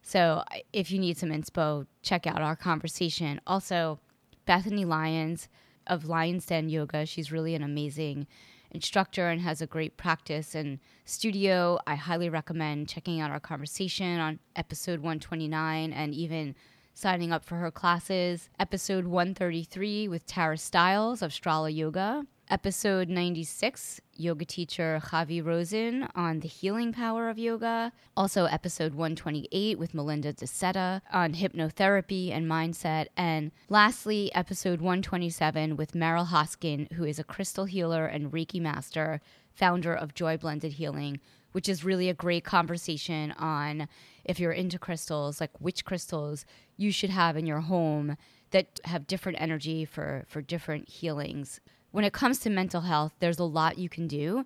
So 0.01 0.43
if 0.73 0.91
you 0.91 0.99
need 0.99 1.17
some 1.17 1.29
inspo, 1.29 1.85
check 2.01 2.25
out 2.25 2.41
our 2.41 2.55
conversation. 2.55 3.39
Also, 3.45 3.99
Bethany 4.45 4.85
Lyons 4.85 5.47
of 5.87 6.05
Lyons 6.05 6.45
Den 6.45 6.69
Yoga, 6.69 7.05
she's 7.05 7.31
really 7.31 7.55
an 7.55 7.63
amazing 7.63 8.27
instructor 8.71 9.29
and 9.29 9.41
has 9.41 9.61
a 9.61 9.67
great 9.67 9.97
practice 9.97 10.55
and 10.55 10.79
studio. 11.05 11.77
I 11.85 11.95
highly 11.95 12.29
recommend 12.29 12.87
checking 12.87 13.19
out 13.19 13.31
our 13.31 13.39
conversation 13.39 14.19
on 14.19 14.39
episode 14.55 14.99
129 14.99 15.91
and 15.91 16.13
even 16.13 16.55
signing 16.93 17.31
up 17.31 17.43
for 17.43 17.55
her 17.55 17.71
classes. 17.71 18.49
Episode 18.59 19.05
133 19.05 20.07
with 20.07 20.25
Tara 20.25 20.57
Stiles 20.57 21.21
of 21.21 21.31
Strala 21.31 21.73
Yoga 21.73 22.25
episode 22.51 23.07
96, 23.07 24.01
yoga 24.17 24.43
teacher 24.43 25.01
Javi 25.05 25.43
Rosen 25.43 26.09
on 26.15 26.41
the 26.41 26.49
healing 26.49 26.91
power 26.91 27.29
of 27.29 27.39
yoga. 27.39 27.93
Also, 28.17 28.43
episode 28.43 28.93
128 28.93 29.79
with 29.79 29.93
Melinda 29.93 30.33
DeSeta 30.33 30.99
on 31.13 31.33
hypnotherapy 31.33 32.29
and 32.29 32.45
mindset. 32.45 33.05
And 33.15 33.51
lastly, 33.69 34.35
episode 34.35 34.81
127 34.81 35.77
with 35.77 35.93
Meryl 35.93 36.27
Hoskin, 36.27 36.91
who 36.91 37.05
is 37.05 37.19
a 37.19 37.23
crystal 37.23 37.63
healer 37.63 38.05
and 38.05 38.33
Reiki 38.33 38.59
master, 38.59 39.21
founder 39.53 39.93
of 39.93 40.13
Joy 40.13 40.35
Blended 40.35 40.73
Healing, 40.73 41.21
which 41.53 41.69
is 41.69 41.85
really 41.85 42.09
a 42.09 42.13
great 42.13 42.43
conversation 42.43 43.31
on 43.37 43.87
if 44.25 44.41
you're 44.41 44.51
into 44.51 44.77
crystals, 44.77 45.39
like 45.39 45.51
which 45.61 45.85
crystals 45.85 46.45
you 46.75 46.91
should 46.91 47.11
have 47.11 47.37
in 47.37 47.45
your 47.45 47.61
home 47.61 48.17
that 48.49 48.81
have 48.83 49.07
different 49.07 49.39
energy 49.39 49.85
for, 49.85 50.25
for 50.27 50.41
different 50.41 50.89
healings 50.89 51.61
when 51.91 52.03
it 52.05 52.13
comes 52.13 52.39
to 52.39 52.49
mental 52.49 52.81
health, 52.81 53.13
there's 53.19 53.39
a 53.39 53.43
lot 53.43 53.77
you 53.77 53.89
can 53.89 54.07
do. 54.07 54.45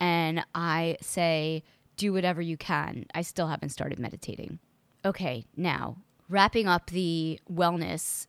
And 0.00 0.44
I 0.54 0.96
say, 1.00 1.62
do 1.96 2.12
whatever 2.12 2.40
you 2.40 2.56
can. 2.56 3.06
I 3.14 3.22
still 3.22 3.48
haven't 3.48 3.70
started 3.70 3.98
meditating. 3.98 4.58
Okay, 5.04 5.44
now 5.56 5.96
wrapping 6.28 6.66
up 6.66 6.90
the 6.90 7.38
wellness 7.50 8.26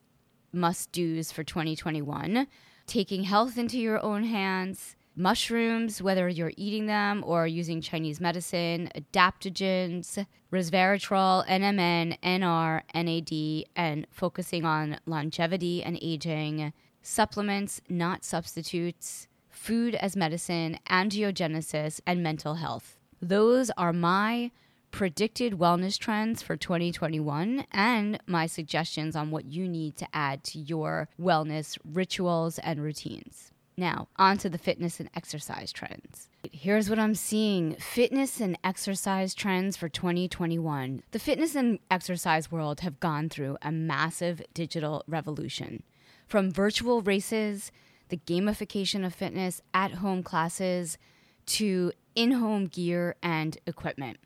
must 0.51 0.91
do's 0.91 1.31
for 1.31 1.43
2021, 1.43 2.47
taking 2.85 3.23
health 3.23 3.57
into 3.57 3.79
your 3.79 4.03
own 4.03 4.23
hands, 4.23 4.95
mushrooms, 5.15 6.01
whether 6.01 6.27
you're 6.27 6.51
eating 6.57 6.85
them 6.85 7.23
or 7.25 7.47
using 7.47 7.81
Chinese 7.81 8.19
medicine, 8.19 8.89
adaptogens, 8.95 10.25
resveratrol, 10.51 11.45
NMN, 11.47 12.17
NR, 12.21 12.81
NAD, 12.93 13.65
and 13.75 14.07
focusing 14.11 14.65
on 14.65 14.99
longevity 15.05 15.83
and 15.83 15.97
aging, 16.01 16.73
supplements, 17.03 17.81
not 17.87 18.23
substitutes, 18.23 19.27
food 19.49 19.93
as 19.95 20.15
medicine, 20.15 20.79
angiogenesis, 20.89 21.99
and 22.07 22.23
mental 22.23 22.55
health. 22.55 22.97
Those 23.21 23.69
are 23.77 23.93
my 23.93 24.51
predicted 24.91 25.53
wellness 25.53 25.97
trends 25.97 26.41
for 26.41 26.55
2021 26.55 27.65
and 27.71 28.19
my 28.27 28.45
suggestions 28.45 29.15
on 29.15 29.31
what 29.31 29.45
you 29.45 29.67
need 29.67 29.97
to 29.97 30.07
add 30.13 30.43
to 30.43 30.59
your 30.59 31.09
wellness 31.19 31.77
rituals 31.83 32.59
and 32.59 32.81
routines. 32.81 33.51
Now, 33.75 34.07
on 34.17 34.37
to 34.37 34.49
the 34.49 34.59
fitness 34.59 34.99
and 34.99 35.09
exercise 35.15 35.71
trends. 35.71 36.29
Here's 36.51 36.89
what 36.89 36.99
I'm 36.99 37.15
seeing 37.15 37.75
fitness 37.75 38.39
and 38.39 38.57
exercise 38.63 39.33
trends 39.33 39.75
for 39.75 39.89
2021. 39.89 41.01
The 41.11 41.19
fitness 41.19 41.55
and 41.55 41.79
exercise 41.89 42.51
world 42.51 42.81
have 42.81 42.99
gone 42.99 43.29
through 43.29 43.57
a 43.63 43.71
massive 43.71 44.43
digital 44.53 45.03
revolution. 45.07 45.81
From 46.27 46.51
virtual 46.51 47.01
races, 47.01 47.71
the 48.09 48.17
gamification 48.17 49.05
of 49.05 49.13
fitness, 49.13 49.61
at 49.73 49.93
home 49.93 50.23
classes, 50.23 50.97
to 51.45 51.91
in 52.15 52.31
home 52.31 52.65
gear 52.65 53.15
and 53.21 53.57
equipment. 53.65 54.17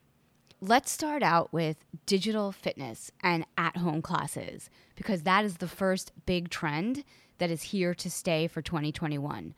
Let's 0.60 0.90
start 0.90 1.22
out 1.22 1.52
with 1.52 1.76
digital 2.04 2.50
fitness 2.50 3.12
and 3.22 3.46
at 3.56 3.76
home 3.76 4.02
classes 4.02 4.68
because 4.96 5.22
that 5.22 5.44
is 5.44 5.58
the 5.58 5.68
first 5.68 6.12
big 6.26 6.50
trend 6.50 7.04
that 7.38 7.50
is 7.50 7.62
here 7.62 7.94
to 7.94 8.10
stay 8.10 8.48
for 8.48 8.60
2021. 8.60 9.54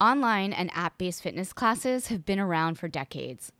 Online 0.00 0.52
and 0.52 0.70
app 0.74 0.96
based 0.96 1.22
fitness 1.22 1.52
classes 1.52 2.06
have 2.06 2.24
been 2.24 2.38
around 2.38 2.78
for 2.78 2.86
decades. 2.86 3.50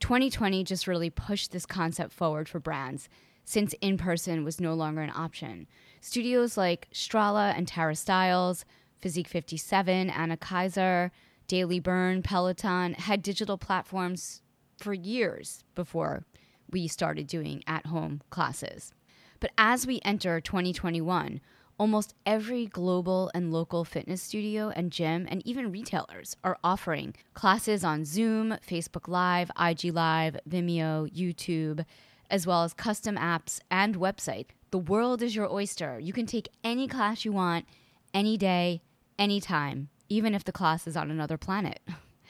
2020 0.00 0.64
just 0.64 0.86
really 0.86 1.10
pushed 1.10 1.52
this 1.52 1.66
concept 1.66 2.12
forward 2.12 2.48
for 2.48 2.58
brands 2.58 3.08
since 3.44 3.74
in 3.80 3.98
person 3.98 4.44
was 4.44 4.60
no 4.60 4.72
longer 4.74 5.02
an 5.02 5.12
option. 5.14 5.66
Studios 6.04 6.56
like 6.56 6.88
Strala 6.92 7.56
and 7.56 7.68
Tara 7.68 7.94
Stiles, 7.94 8.64
Physique 9.00 9.28
57, 9.28 10.10
Anna 10.10 10.36
Kaiser, 10.36 11.12
Daily 11.46 11.78
Burn, 11.78 12.22
Peloton 12.22 12.94
had 12.94 13.22
digital 13.22 13.56
platforms 13.56 14.42
for 14.78 14.92
years 14.92 15.62
before 15.76 16.24
we 16.68 16.88
started 16.88 17.28
doing 17.28 17.62
at 17.68 17.86
home 17.86 18.20
classes. 18.30 18.92
But 19.38 19.52
as 19.56 19.86
we 19.86 20.00
enter 20.04 20.40
2021, 20.40 21.40
almost 21.78 22.14
every 22.26 22.66
global 22.66 23.30
and 23.32 23.52
local 23.52 23.84
fitness 23.84 24.22
studio 24.22 24.72
and 24.74 24.90
gym 24.90 25.28
and 25.30 25.40
even 25.46 25.70
retailers 25.70 26.36
are 26.42 26.58
offering 26.64 27.14
classes 27.34 27.84
on 27.84 28.04
Zoom, 28.04 28.56
Facebook 28.66 29.06
Live, 29.06 29.52
IG 29.56 29.94
Live, 29.94 30.36
Vimeo, 30.50 31.08
YouTube 31.14 31.84
as 32.28 32.44
well 32.44 32.64
as 32.64 32.74
custom 32.74 33.16
apps 33.16 33.60
and 33.70 34.00
website. 34.00 34.46
The 34.72 34.78
world 34.78 35.20
is 35.20 35.36
your 35.36 35.52
oyster. 35.52 35.98
You 35.98 36.14
can 36.14 36.24
take 36.24 36.48
any 36.64 36.88
class 36.88 37.26
you 37.26 37.32
want, 37.32 37.66
any 38.14 38.38
day, 38.38 38.80
anytime, 39.18 39.90
even 40.08 40.34
if 40.34 40.44
the 40.44 40.50
class 40.50 40.86
is 40.86 40.96
on 40.96 41.10
another 41.10 41.36
planet. 41.36 41.80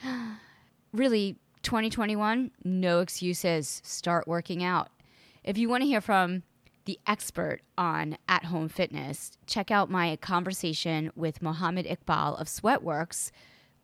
really, 0.93 1.37
2021, 1.63 2.51
no 2.65 2.99
excuses. 2.99 3.81
Start 3.85 4.27
working 4.27 4.65
out. 4.65 4.89
If 5.45 5.57
you 5.57 5.69
want 5.69 5.83
to 5.83 5.87
hear 5.87 6.01
from 6.01 6.43
the 6.85 6.99
expert 7.07 7.61
on 7.79 8.19
at 8.29 8.47
home 8.47 8.69
fitness, 8.69 9.39
check 9.47 9.71
out 9.71 9.89
my 9.89 10.17
conversation 10.17 11.13
with 11.15 11.43
Mohammed 11.43 11.87
Iqbal 11.87 12.41
of 12.41 12.49
Sweatworks 12.49 13.31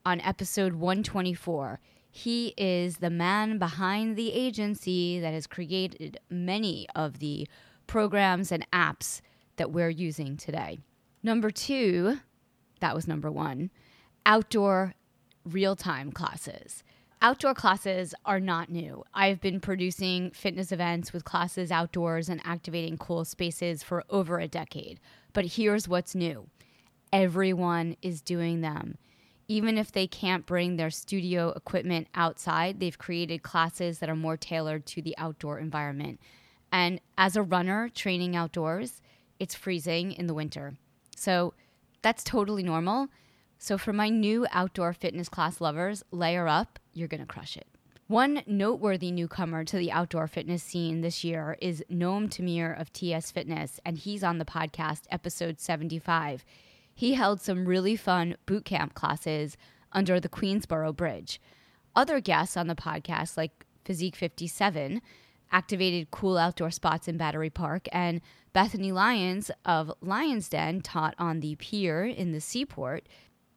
on 0.05 0.21
episode 0.23 0.73
124. 0.73 1.79
He 2.11 2.55
is 2.57 2.97
the 2.97 3.09
man 3.09 3.59
behind 3.59 4.17
the 4.17 4.33
agency 4.33 5.21
that 5.21 5.33
has 5.33 5.47
created 5.47 6.19
many 6.29 6.89
of 6.97 7.21
the 7.21 7.47
programs 7.89 8.53
and 8.53 8.65
apps 8.71 9.21
that 9.57 9.73
we're 9.73 9.89
using 9.89 10.37
today. 10.37 10.79
Number 11.25 11.51
two, 11.51 12.21
that 12.79 12.95
was 12.95 13.09
number 13.09 13.31
one, 13.31 13.71
outdoor 14.25 14.95
real 15.45 15.75
time 15.75 16.13
classes. 16.13 16.85
Outdoor 17.21 17.53
classes 17.53 18.15
are 18.25 18.39
not 18.39 18.71
new. 18.71 19.03
I've 19.13 19.41
been 19.41 19.59
producing 19.59 20.31
fitness 20.31 20.71
events 20.71 21.13
with 21.13 21.25
classes 21.25 21.73
outdoors 21.73 22.29
and 22.29 22.41
activating 22.45 22.97
cool 22.97 23.25
spaces 23.25 23.83
for 23.83 24.05
over 24.09 24.39
a 24.39 24.47
decade. 24.47 25.01
But 25.33 25.47
here's 25.47 25.89
what's 25.89 26.15
new 26.15 26.47
everyone 27.13 27.97
is 28.03 28.21
doing 28.21 28.61
them 28.61 28.99
even 29.49 29.79
if 29.79 29.91
they 29.91 30.07
can't 30.07 30.45
bring 30.45 30.77
their 30.77 30.91
studio 30.91 31.49
equipment 31.57 32.07
outside, 32.15 32.79
they've 32.79 32.99
created 32.99 33.43
classes 33.43 33.99
that 33.99 34.11
are 34.11 34.17
more 34.17 34.37
tailored 34.37 34.85
to 34.85 35.01
the 35.01 35.17
outdoor 35.17 35.59
environment. 35.59 36.21
And 36.71 37.01
as 37.17 37.37
a 37.37 37.43
runner 37.43 37.89
training 37.89 38.37
outdoors, 38.37 39.01
it's 39.39 39.55
freezing 39.55 40.13
in 40.13 40.27
the 40.27 40.35
winter. 40.35 40.75
So 41.17 41.55
that's 42.03 42.25
totally 42.25 42.63
normal. 42.63 43.09
So 43.59 43.79
for 43.79 43.93
my 43.93 44.09
new 44.09 44.47
outdoor 44.53 44.93
fitness 44.93 45.29
class 45.29 45.61
lovers, 45.61 46.05
layer 46.11 46.47
up, 46.47 46.79
you're 46.93 47.09
to 47.09 47.27
crush 47.27 47.57
it. 47.57 47.67
One 48.07 48.43
noteworthy 48.47 49.11
newcomer 49.11 49.65
to 49.65 49.77
the 49.77 49.93
outdoor 49.93 50.29
fitness 50.29 50.63
scene 50.63 51.03
this 51.03 51.25
year 51.25 51.59
is 51.61 51.85
Noam 51.91 52.29
Tamir 52.29 52.79
of 52.81 52.93
TS 52.93 53.31
Fitness, 53.31 53.81
and 53.85 53.99
he's 53.99 54.25
on 54.25 54.39
the 54.39 54.47
podcast, 54.47 55.03
episode 55.11 55.61
75 55.61 56.45
he 56.99 57.15
held 57.15 57.41
some 57.41 57.65
really 57.65 57.95
fun 57.95 58.37
boot 58.45 58.65
camp 58.65 58.93
classes 58.93 59.57
under 59.93 60.19
the 60.19 60.29
Queensboro 60.29 60.97
Bridge. 60.97 61.41
Other 61.95 62.19
guests 62.19 62.57
on 62.57 62.67
the 62.67 62.75
podcast, 62.75 63.37
like 63.37 63.65
Physique 63.85 64.17
57, 64.17 65.01
activated 65.51 66.11
cool 66.11 66.39
outdoor 66.39 66.71
spots 66.71 67.09
in 67.09 67.17
Battery 67.17 67.51
Park, 67.51 67.89
and 67.93 68.21
Bethany 68.53 68.93
Lyons 68.93 69.51
of 69.65 69.93
Lyons 70.01 70.49
Den 70.49 70.81
taught 70.81 71.15
on 71.19 71.41
the 71.41 71.57
pier 71.57 72.05
in 72.05 72.33
the 72.33 72.41
seaport, 72.41 73.07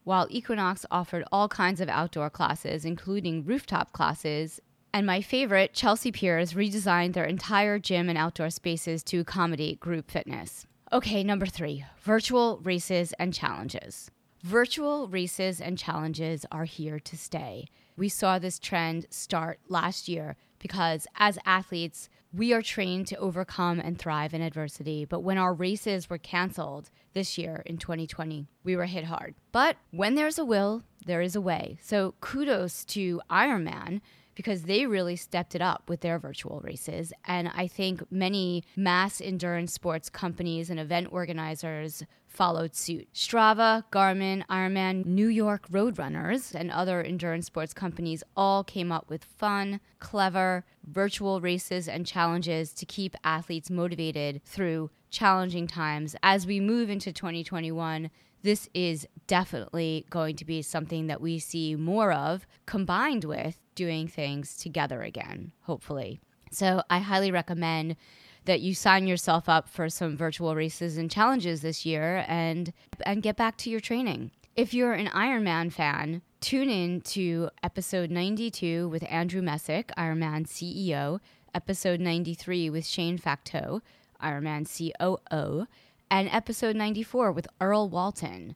while 0.04 0.26
Equinox 0.30 0.84
offered 0.90 1.24
all 1.30 1.48
kinds 1.48 1.80
of 1.80 1.88
outdoor 1.88 2.30
classes, 2.30 2.84
including 2.84 3.44
rooftop 3.44 3.92
classes. 3.92 4.60
And 4.92 5.06
my 5.06 5.20
favorite, 5.20 5.72
Chelsea 5.72 6.12
Piers, 6.12 6.52
redesigned 6.52 7.14
their 7.14 7.24
entire 7.24 7.78
gym 7.78 8.08
and 8.08 8.18
outdoor 8.18 8.50
spaces 8.50 9.02
to 9.04 9.20
accommodate 9.20 9.80
group 9.80 10.10
fitness. 10.10 10.66
Okay, 10.92 11.24
number 11.24 11.46
three 11.46 11.84
virtual 12.02 12.58
races 12.62 13.14
and 13.18 13.32
challenges. 13.32 14.10
Virtual 14.42 15.08
races 15.08 15.60
and 15.60 15.78
challenges 15.78 16.44
are 16.52 16.64
here 16.64 16.98
to 16.98 17.16
stay. 17.16 17.68
We 17.96 18.08
saw 18.08 18.38
this 18.38 18.58
trend 18.58 19.06
start 19.10 19.60
last 19.68 20.08
year 20.08 20.36
because 20.58 21.06
as 21.16 21.38
athletes, 21.44 22.08
we 22.32 22.52
are 22.52 22.62
trained 22.62 23.06
to 23.08 23.16
overcome 23.16 23.78
and 23.78 23.98
thrive 23.98 24.32
in 24.32 24.40
adversity. 24.40 25.04
But 25.04 25.20
when 25.20 25.36
our 25.36 25.52
races 25.52 26.08
were 26.08 26.18
canceled 26.18 26.90
this 27.12 27.36
year 27.36 27.62
in 27.66 27.76
2020, 27.76 28.48
we 28.64 28.74
were 28.74 28.86
hit 28.86 29.04
hard. 29.04 29.34
But 29.50 29.76
when 29.90 30.14
there's 30.14 30.38
a 30.38 30.44
will, 30.44 30.82
there 31.04 31.20
is 31.20 31.36
a 31.36 31.40
way. 31.40 31.76
So 31.82 32.14
kudos 32.20 32.84
to 32.86 33.20
Ironman 33.28 34.00
because 34.34 34.62
they 34.62 34.86
really 34.86 35.16
stepped 35.16 35.54
it 35.54 35.62
up 35.62 35.84
with 35.88 36.00
their 36.00 36.18
virtual 36.18 36.60
races. 36.64 37.12
And 37.24 37.50
I 37.54 37.66
think 37.66 38.02
many 38.10 38.64
mass 38.76 39.20
endurance 39.20 39.72
sports 39.72 40.08
companies 40.08 40.70
and 40.70 40.80
event 40.80 41.08
organizers 41.12 42.02
followed 42.32 42.74
suit. 42.74 43.08
Strava, 43.12 43.84
Garmin, 43.92 44.44
Ironman, 44.46 45.04
New 45.04 45.28
York 45.28 45.68
Roadrunners, 45.68 46.54
and 46.54 46.70
other 46.70 47.02
endurance 47.02 47.46
sports 47.46 47.74
companies 47.74 48.24
all 48.36 48.64
came 48.64 48.90
up 48.90 49.10
with 49.10 49.24
fun, 49.24 49.80
clever 49.98 50.64
virtual 50.86 51.40
races 51.40 51.88
and 51.88 52.06
challenges 52.06 52.72
to 52.72 52.86
keep 52.86 53.14
athletes 53.22 53.70
motivated 53.70 54.42
through 54.44 54.90
challenging 55.10 55.66
times. 55.66 56.16
As 56.22 56.46
we 56.46 56.58
move 56.58 56.88
into 56.88 57.12
2021, 57.12 58.10
this 58.42 58.68
is 58.74 59.06
definitely 59.26 60.06
going 60.10 60.36
to 60.36 60.44
be 60.44 60.62
something 60.62 61.06
that 61.06 61.20
we 61.20 61.38
see 61.38 61.74
more 61.74 62.12
of 62.12 62.46
combined 62.66 63.24
with 63.24 63.58
doing 63.74 64.08
things 64.08 64.56
together 64.56 65.02
again, 65.02 65.52
hopefully. 65.62 66.20
So 66.50 66.82
I 66.90 66.98
highly 66.98 67.30
recommend 67.30 67.96
that 68.44 68.60
you 68.60 68.74
sign 68.74 69.06
yourself 69.06 69.48
up 69.48 69.68
for 69.68 69.88
some 69.88 70.16
virtual 70.16 70.54
races 70.54 70.98
and 70.98 71.10
challenges 71.10 71.62
this 71.62 71.86
year 71.86 72.24
and 72.28 72.72
and 73.06 73.22
get 73.22 73.36
back 73.36 73.56
to 73.58 73.70
your 73.70 73.80
training. 73.80 74.32
If 74.54 74.74
you're 74.74 74.92
an 74.92 75.06
Ironman 75.06 75.72
fan, 75.72 76.20
tune 76.40 76.68
in 76.68 77.00
to 77.02 77.48
episode 77.62 78.10
92 78.10 78.88
with 78.88 79.04
Andrew 79.08 79.40
Messick, 79.40 79.90
Ironman 79.96 80.46
CEO, 80.46 81.20
episode 81.54 82.00
93 82.00 82.68
with 82.68 82.84
Shane 82.84 83.18
Facteau, 83.18 83.80
Ironman 84.22 84.66
COO, 84.66 85.66
and 86.12 86.28
episode 86.30 86.76
94 86.76 87.32
with 87.32 87.48
Earl 87.58 87.88
Walton. 87.88 88.54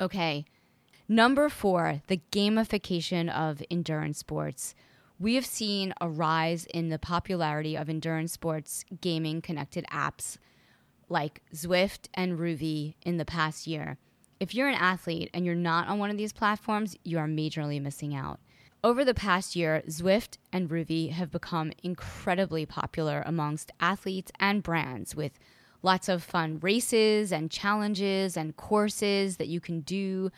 Okay, 0.00 0.44
number 1.08 1.48
four, 1.48 2.02
the 2.08 2.20
gamification 2.32 3.32
of 3.32 3.62
endurance 3.70 4.18
sports. 4.18 4.74
We 5.20 5.36
have 5.36 5.46
seen 5.46 5.94
a 6.00 6.08
rise 6.08 6.66
in 6.74 6.88
the 6.88 6.98
popularity 6.98 7.76
of 7.76 7.88
endurance 7.88 8.32
sports 8.32 8.84
gaming 9.00 9.40
connected 9.40 9.84
apps 9.92 10.38
like 11.08 11.40
Zwift 11.54 12.08
and 12.14 12.36
Rouvy 12.36 12.94
in 13.02 13.16
the 13.16 13.24
past 13.24 13.68
year. 13.68 13.98
If 14.40 14.52
you're 14.52 14.68
an 14.68 14.74
athlete 14.74 15.30
and 15.32 15.46
you're 15.46 15.54
not 15.54 15.86
on 15.86 16.00
one 16.00 16.10
of 16.10 16.16
these 16.16 16.32
platforms, 16.32 16.96
you 17.04 17.18
are 17.20 17.28
majorly 17.28 17.80
missing 17.80 18.12
out. 18.12 18.40
Over 18.82 19.04
the 19.04 19.14
past 19.14 19.54
year, 19.54 19.84
Zwift 19.86 20.38
and 20.52 20.68
Rouvy 20.68 21.12
have 21.12 21.30
become 21.30 21.70
incredibly 21.84 22.66
popular 22.66 23.22
amongst 23.24 23.70
athletes 23.78 24.32
and 24.40 24.64
brands 24.64 25.14
with 25.14 25.38
lots 25.82 26.08
of 26.08 26.22
fun 26.22 26.58
races 26.60 27.32
and 27.32 27.50
challenges 27.50 28.36
and 28.36 28.56
courses 28.56 29.36
that 29.36 29.48
you 29.48 29.60
can 29.60 29.80
do 29.80 30.30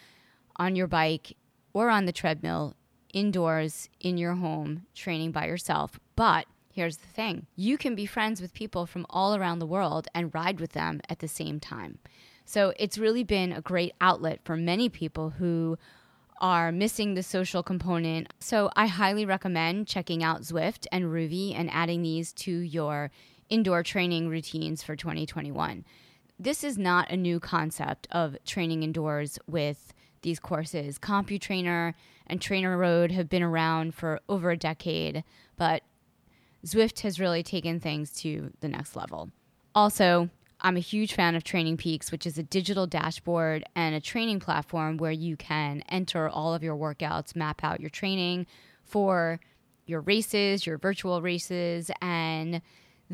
on 0.56 0.76
your 0.76 0.86
bike 0.86 1.36
or 1.72 1.88
on 1.88 2.04
the 2.04 2.12
treadmill 2.12 2.74
indoors 3.12 3.88
in 4.00 4.16
your 4.18 4.34
home 4.34 4.86
training 4.94 5.32
by 5.32 5.46
yourself. 5.46 5.98
But 6.16 6.46
here's 6.72 6.98
the 6.98 7.08
thing 7.08 7.46
you 7.56 7.76
can 7.76 7.94
be 7.94 8.06
friends 8.06 8.40
with 8.40 8.54
people 8.54 8.86
from 8.86 9.06
all 9.10 9.34
around 9.34 9.58
the 9.58 9.66
world 9.66 10.08
and 10.14 10.34
ride 10.34 10.60
with 10.60 10.72
them 10.72 11.00
at 11.08 11.18
the 11.18 11.28
same 11.28 11.60
time. 11.60 11.98
So 12.44 12.72
it's 12.78 12.98
really 12.98 13.24
been 13.24 13.52
a 13.52 13.60
great 13.60 13.92
outlet 14.00 14.40
for 14.44 14.56
many 14.56 14.88
people 14.88 15.30
who 15.30 15.78
are 16.40 16.72
missing 16.72 17.14
the 17.14 17.22
social 17.22 17.62
component. 17.62 18.32
So 18.40 18.68
I 18.74 18.88
highly 18.88 19.24
recommend 19.24 19.86
checking 19.86 20.24
out 20.24 20.42
Zwift 20.42 20.86
and 20.90 21.04
Rouvy 21.04 21.54
and 21.56 21.70
adding 21.70 22.02
these 22.02 22.32
to 22.34 22.50
your 22.50 23.12
indoor 23.52 23.82
training 23.82 24.28
routines 24.30 24.82
for 24.82 24.96
2021. 24.96 25.84
This 26.38 26.64
is 26.64 26.78
not 26.78 27.10
a 27.10 27.16
new 27.18 27.38
concept 27.38 28.08
of 28.10 28.34
training 28.46 28.82
indoors 28.82 29.38
with 29.46 29.92
these 30.22 30.40
courses. 30.40 30.98
CompuTrainer 30.98 31.92
and 32.26 32.40
TrainerRoad 32.40 33.10
have 33.10 33.28
been 33.28 33.42
around 33.42 33.94
for 33.94 34.20
over 34.26 34.50
a 34.50 34.56
decade, 34.56 35.22
but 35.58 35.82
Zwift 36.64 37.00
has 37.00 37.20
really 37.20 37.42
taken 37.42 37.78
things 37.78 38.10
to 38.14 38.52
the 38.60 38.68
next 38.68 38.96
level. 38.96 39.30
Also, 39.74 40.30
I'm 40.62 40.78
a 40.78 40.80
huge 40.80 41.12
fan 41.12 41.34
of 41.34 41.44
Training 41.44 41.76
Peaks, 41.76 42.10
which 42.10 42.26
is 42.26 42.38
a 42.38 42.42
digital 42.42 42.86
dashboard 42.86 43.64
and 43.76 43.94
a 43.94 44.00
training 44.00 44.40
platform 44.40 44.96
where 44.96 45.12
you 45.12 45.36
can 45.36 45.82
enter 45.90 46.26
all 46.26 46.54
of 46.54 46.62
your 46.62 46.76
workouts, 46.76 47.36
map 47.36 47.62
out 47.62 47.80
your 47.80 47.90
training 47.90 48.46
for 48.82 49.40
your 49.84 50.00
races, 50.00 50.64
your 50.64 50.78
virtual 50.78 51.20
races, 51.20 51.90
and 52.00 52.62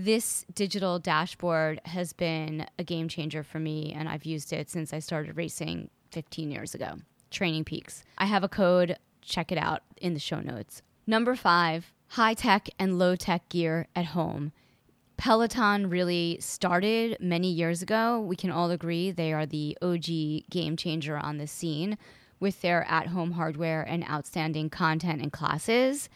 this 0.04 0.46
digital 0.54 1.00
dashboard 1.00 1.80
has 1.86 2.12
been 2.12 2.64
a 2.78 2.84
game 2.84 3.08
changer 3.08 3.42
for 3.42 3.58
me, 3.58 3.92
and 3.92 4.08
I've 4.08 4.24
used 4.24 4.52
it 4.52 4.70
since 4.70 4.92
I 4.92 5.00
started 5.00 5.36
racing 5.36 5.90
15 6.12 6.52
years 6.52 6.72
ago. 6.72 6.98
Training 7.32 7.64
Peaks. 7.64 8.04
I 8.16 8.26
have 8.26 8.44
a 8.44 8.48
code, 8.48 8.96
check 9.22 9.50
it 9.50 9.58
out 9.58 9.82
in 10.00 10.14
the 10.14 10.20
show 10.20 10.38
notes. 10.38 10.82
Number 11.04 11.34
five, 11.34 11.92
high 12.10 12.34
tech 12.34 12.68
and 12.78 12.96
low 12.96 13.16
tech 13.16 13.48
gear 13.48 13.88
at 13.96 14.06
home. 14.06 14.52
Peloton 15.16 15.90
really 15.90 16.38
started 16.40 17.16
many 17.18 17.50
years 17.50 17.82
ago. 17.82 18.20
We 18.20 18.36
can 18.36 18.52
all 18.52 18.70
agree 18.70 19.10
they 19.10 19.32
are 19.32 19.46
the 19.46 19.76
OG 19.82 20.48
game 20.48 20.76
changer 20.76 21.18
on 21.18 21.38
the 21.38 21.48
scene 21.48 21.98
with 22.38 22.60
their 22.60 22.84
at 22.84 23.08
home 23.08 23.32
hardware 23.32 23.82
and 23.82 24.08
outstanding 24.08 24.70
content 24.70 25.20
and 25.20 25.32
classes. 25.32 26.08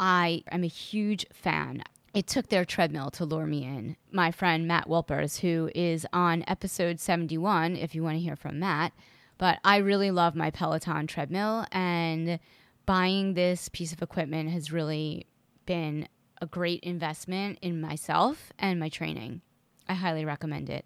I 0.00 0.42
am 0.50 0.64
a 0.64 0.68
huge 0.68 1.26
fan 1.32 1.84
it 2.12 2.26
took 2.26 2.48
their 2.48 2.64
treadmill 2.64 3.10
to 3.12 3.24
lure 3.24 3.46
me 3.46 3.64
in. 3.64 3.96
My 4.10 4.30
friend 4.30 4.66
Matt 4.66 4.88
Wilpers, 4.88 5.40
who 5.40 5.70
is 5.74 6.06
on 6.12 6.44
episode 6.48 6.98
71, 6.98 7.76
if 7.76 7.94
you 7.94 8.02
want 8.02 8.16
to 8.16 8.22
hear 8.22 8.36
from 8.36 8.58
Matt, 8.58 8.92
but 9.38 9.58
I 9.64 9.78
really 9.78 10.10
love 10.10 10.34
my 10.34 10.50
Peloton 10.50 11.06
treadmill, 11.06 11.66
and 11.72 12.40
buying 12.84 13.34
this 13.34 13.68
piece 13.68 13.92
of 13.92 14.02
equipment 14.02 14.50
has 14.50 14.72
really 14.72 15.26
been 15.66 16.08
a 16.42 16.46
great 16.46 16.82
investment 16.82 17.58
in 17.62 17.80
myself 17.80 18.52
and 18.58 18.80
my 18.80 18.88
training. 18.88 19.40
I 19.88 19.94
highly 19.94 20.24
recommend 20.24 20.68
it. 20.68 20.84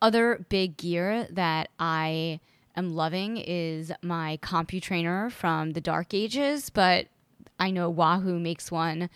Other 0.00 0.46
big 0.48 0.76
gear 0.76 1.26
that 1.30 1.70
I 1.78 2.40
am 2.76 2.94
loving 2.94 3.36
is 3.36 3.92
my 4.02 4.38
CompuTrainer 4.42 5.30
from 5.30 5.72
the 5.72 5.80
dark 5.80 6.14
ages, 6.14 6.70
but 6.70 7.06
I 7.58 7.70
know 7.70 7.90
Wahoo 7.90 8.38
makes 8.38 8.70
one 8.70 9.10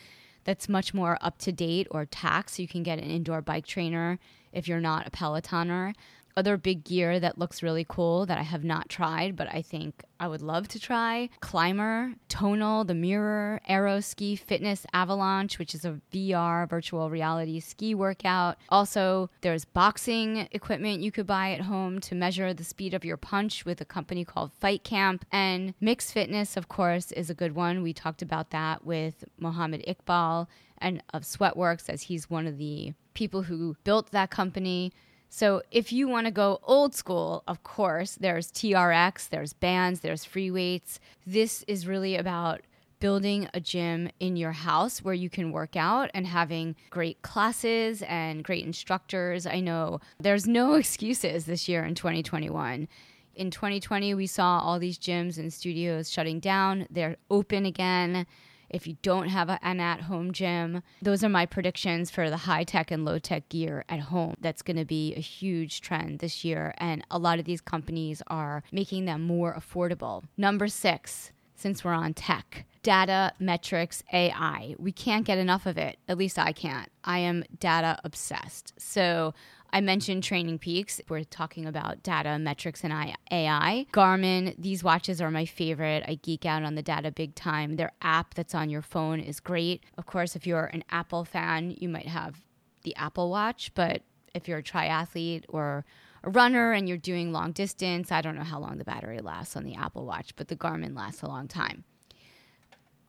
that's 0.47 0.69
much 0.69 0.95
more 0.95 1.19
up 1.21 1.39
to 1.39 1.53
date 1.53 1.89
or 1.91 2.07
Tacx. 2.07 2.59
You 2.59 2.69
can 2.69 2.85
get 2.85 3.01
an 3.01 3.11
indoor 3.11 3.43
bike 3.43 3.67
trainer 3.67 4.19
if 4.53 4.69
you're 4.69 4.81
not 4.81 5.07
a 5.07 5.11
Pelotoner. 5.11 5.93
Other 6.37 6.59
big 6.59 6.85
gear 6.85 7.19
that 7.19 7.39
looks 7.39 7.63
really 7.63 7.87
cool 7.89 8.27
that 8.27 8.37
I 8.37 8.43
have 8.43 8.63
not 8.63 8.91
tried, 8.91 9.37
but 9.37 9.49
I 9.55 9.63
think 9.63 10.05
I 10.21 10.29
would 10.29 10.43
love 10.43 10.69
to 10.69 10.79
try 10.79 11.31
Climber, 11.41 12.15
Tonal, 12.29 12.85
the 12.85 12.95
Mirror, 12.95 13.63
Aeroski 13.71 14.39
Fitness 14.39 14.85
Avalanche, 14.93 15.59
which 15.59 15.75
is 15.75 15.87
a 15.87 15.99
VR 16.13 16.69
virtual 16.69 17.09
reality 17.09 17.59
ski 17.61 17.95
workout. 17.95 18.59
Also, 18.69 19.31
there's 19.41 19.65
boxing 19.65 20.47
equipment 20.53 21.01
you 21.01 21.11
could 21.11 21.27
buy 21.27 21.53
at 21.53 21.63
home 21.63 22.01
to 22.01 22.15
measure 22.15 22.53
the 22.53 22.65
speed 22.65 22.93
of 22.93 23.05
your 23.05 23.17
punch 23.17 23.65
with 23.65 23.81
a 23.81 23.87
company 23.87 24.23
called 24.23 24.53
Fight 24.61 24.85
Camp. 24.85 25.25
And 25.33 25.73
Mix 25.81 26.13
Fitness, 26.13 26.57
of 26.59 26.69
course, 26.69 27.13
is 27.13 27.31
a 27.31 27.35
good 27.35 27.55
one. 27.55 27.83
We 27.83 27.95
talked 27.95 28.21
about 28.21 28.51
that 28.51 28.85
with 28.85 29.25
Mohammed 29.39 29.85
Iqbal 29.87 30.49
and 30.79 31.03
of 31.15 31.23
Sweatworks, 31.23 31.89
as 31.89 32.03
he's 32.03 32.29
one 32.29 32.47
of 32.47 32.59
the 32.59 32.93
people 33.15 33.43
who 33.43 33.77
built 33.85 34.11
that 34.11 34.31
company. 34.31 34.93
So 35.29 35.63
if 35.71 35.93
you 35.93 36.09
want 36.09 36.27
to 36.27 36.31
go 36.31 36.61
old 36.63 36.95
school, 36.95 37.43
of 37.47 37.63
course, 37.63 38.15
there's 38.15 38.51
TRX, 38.53 39.29
there's 39.29 39.53
bands, 39.53 40.01
there's 40.01 40.25
free 40.25 40.51
weights. 40.51 41.01
This 41.27 41.65
is 41.67 41.87
really 41.87 42.17
about 42.17 42.63
building 42.99 43.49
a 43.53 43.61
gym 43.61 44.09
in 44.21 44.37
your 44.37 44.53
house 44.53 45.03
where 45.03 45.15
you 45.15 45.29
can 45.29 45.53
work 45.53 45.77
out 45.77 46.11
and 46.15 46.27
having 46.27 46.75
great 46.91 47.21
classes 47.23 48.03
and 48.09 48.43
great 48.43 48.65
instructors. 48.65 49.47
I 49.47 49.61
know 49.61 50.01
there's 50.19 50.47
no 50.47 50.75
excuses 50.83 51.45
this 51.45 51.69
year 51.69 51.85
in 51.85 51.95
2021. 51.95 52.89
In 53.35 53.51
2020, 53.51 54.15
we 54.15 54.27
saw 54.27 54.61
all 54.61 54.79
these 54.79 54.99
gyms 54.99 55.37
and 55.37 55.53
studios 55.53 56.11
shutting 56.11 56.41
down. 56.41 56.87
They're 56.91 57.17
open 57.31 57.67
again 57.67 58.27
if 58.69 58.87
you 58.87 58.97
don't 59.03 59.29
have 59.29 59.49
an 59.49 59.81
at 59.81 60.03
home 60.03 60.33
gym. 60.33 60.83
Those 61.03 61.23
are 61.25 61.29
my 61.29 61.47
predictions 61.47 62.11
for 62.11 62.31
the 62.31 62.37
high 62.39 62.65
tech 62.65 62.91
and 62.91 63.05
low 63.05 63.19
tech 63.19 63.49
gear 63.49 63.85
at 63.89 64.01
home. 64.01 64.35
That's 64.41 64.63
going 64.63 64.77
to 64.77 64.85
be 64.85 65.15
a 65.15 65.21
huge 65.21 65.81
trend 65.81 66.19
this 66.19 66.45
year. 66.45 66.75
And 66.79 67.05
a 67.11 67.19
lot 67.19 67.39
of 67.39 67.45
these 67.45 67.61
companies 67.61 68.23
are 68.27 68.63
making 68.73 69.05
them 69.05 69.23
more 69.23 69.55
affordable. 69.55 70.25
Number 70.37 70.69
six, 70.69 71.33
since 71.55 71.85
we're 71.85 71.93
on 71.93 72.15
tech, 72.15 72.67
data, 72.87 73.33
metrics, 73.41 74.05
AI. 74.13 74.77
We 74.79 74.93
can't 74.93 75.25
get 75.27 75.39
enough 75.39 75.67
of 75.67 75.77
it. 75.77 75.99
At 76.09 76.19
least 76.19 76.39
I 76.39 76.53
can't. 76.53 76.89
I 77.03 77.19
am 77.19 77.43
data 77.59 77.99
obsessed. 78.05 78.75
So 78.79 79.35
I 79.77 79.83
mentioned 79.83 80.25
Training 80.25 80.59
Peaks. 80.59 81.03
We're 81.07 81.25
talking 81.25 81.67
about 81.67 82.03
data, 82.03 82.39
metrics, 82.39 82.83
and 82.83 82.95
AI. 83.31 83.87
Garmin, 83.93 84.55
these 84.57 84.83
watches 84.83 85.21
are 85.21 85.31
my 85.31 85.45
favorite. 85.45 86.03
I 86.09 86.15
geek 86.15 86.47
out 86.47 86.63
on 86.63 86.77
the 86.77 86.83
data 86.83 87.13
big 87.13 87.35
time. 87.35 87.77
Their 87.77 87.93
app 88.01 88.33
that's 88.33 88.55
on 88.55 88.71
your 88.71 88.81
phone 88.81 89.21
is 89.21 89.39
great. 89.39 89.85
Of 89.99 90.07
course, 90.07 90.35
if 90.35 90.47
you're 90.47 90.65
an 90.65 90.83
Apple 90.89 91.27
fan, 91.27 91.77
you 91.79 91.91
might 91.91 92.09
have 92.09 92.43
the 92.85 92.97
Apple 92.97 93.29
Watch, 93.29 93.71
but 93.75 94.01
if 94.33 94.49
you're 94.49 94.61
a 94.61 94.63
triathlete 94.63 95.45
or 95.51 95.85
a 96.25 96.31
runner 96.31 96.73
and 96.73 96.89
you're 96.89 96.97
doing 96.97 97.31
long 97.31 97.53
distance, 97.53 98.11
I 98.11 98.23
don't 98.23 98.35
know 98.35 98.45
how 98.45 98.59
long 98.59 98.79
the 98.79 98.85
battery 98.85 99.19
lasts 99.19 99.57
on 99.57 99.65
the 99.65 99.75
Apple 99.75 100.07
Watch, 100.07 100.35
but 100.37 100.49
the 100.49 100.57
Garmin 100.57 100.97
lasts 100.97 101.21
a 101.21 101.29
long 101.29 101.49
time. 101.49 101.85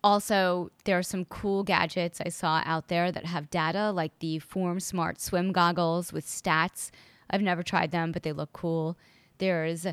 Also, 0.07 0.71
there 0.85 0.97
are 0.97 1.03
some 1.03 1.25
cool 1.25 1.65
gadgets 1.65 2.21
I 2.25 2.29
saw 2.29 2.61
out 2.63 2.87
there 2.87 3.11
that 3.11 3.25
have 3.25 3.49
data, 3.49 3.91
like 3.91 4.17
the 4.19 4.39
Form 4.39 4.79
Smart 4.79 5.19
swim 5.19 5.51
goggles 5.51 6.13
with 6.13 6.25
stats. 6.25 6.91
I've 7.29 7.41
never 7.41 7.61
tried 7.61 7.91
them, 7.91 8.13
but 8.13 8.23
they 8.23 8.31
look 8.31 8.53
cool. 8.53 8.95
There's 9.39 9.85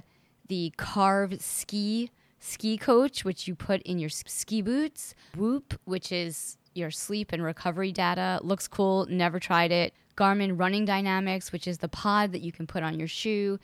the 0.46 0.72
Carv 0.76 1.42
Ski 1.42 2.12
ski 2.38 2.78
coach, 2.78 3.24
which 3.24 3.48
you 3.48 3.56
put 3.56 3.82
in 3.82 3.98
your 3.98 4.08
ski 4.08 4.62
boots. 4.62 5.16
Whoop, 5.36 5.80
which 5.84 6.12
is 6.12 6.58
your 6.74 6.92
sleep 6.92 7.32
and 7.32 7.42
recovery 7.42 7.90
data. 7.90 8.38
Looks 8.44 8.68
cool. 8.68 9.06
Never 9.10 9.40
tried 9.40 9.72
it. 9.72 9.94
Garmin 10.16 10.56
Running 10.56 10.84
Dynamics, 10.84 11.50
which 11.50 11.66
is 11.66 11.78
the 11.78 11.88
pod 11.88 12.30
that 12.30 12.42
you 12.42 12.52
can 12.52 12.68
put 12.68 12.84
on 12.84 13.00
your 13.00 13.08
shoe. 13.08 13.58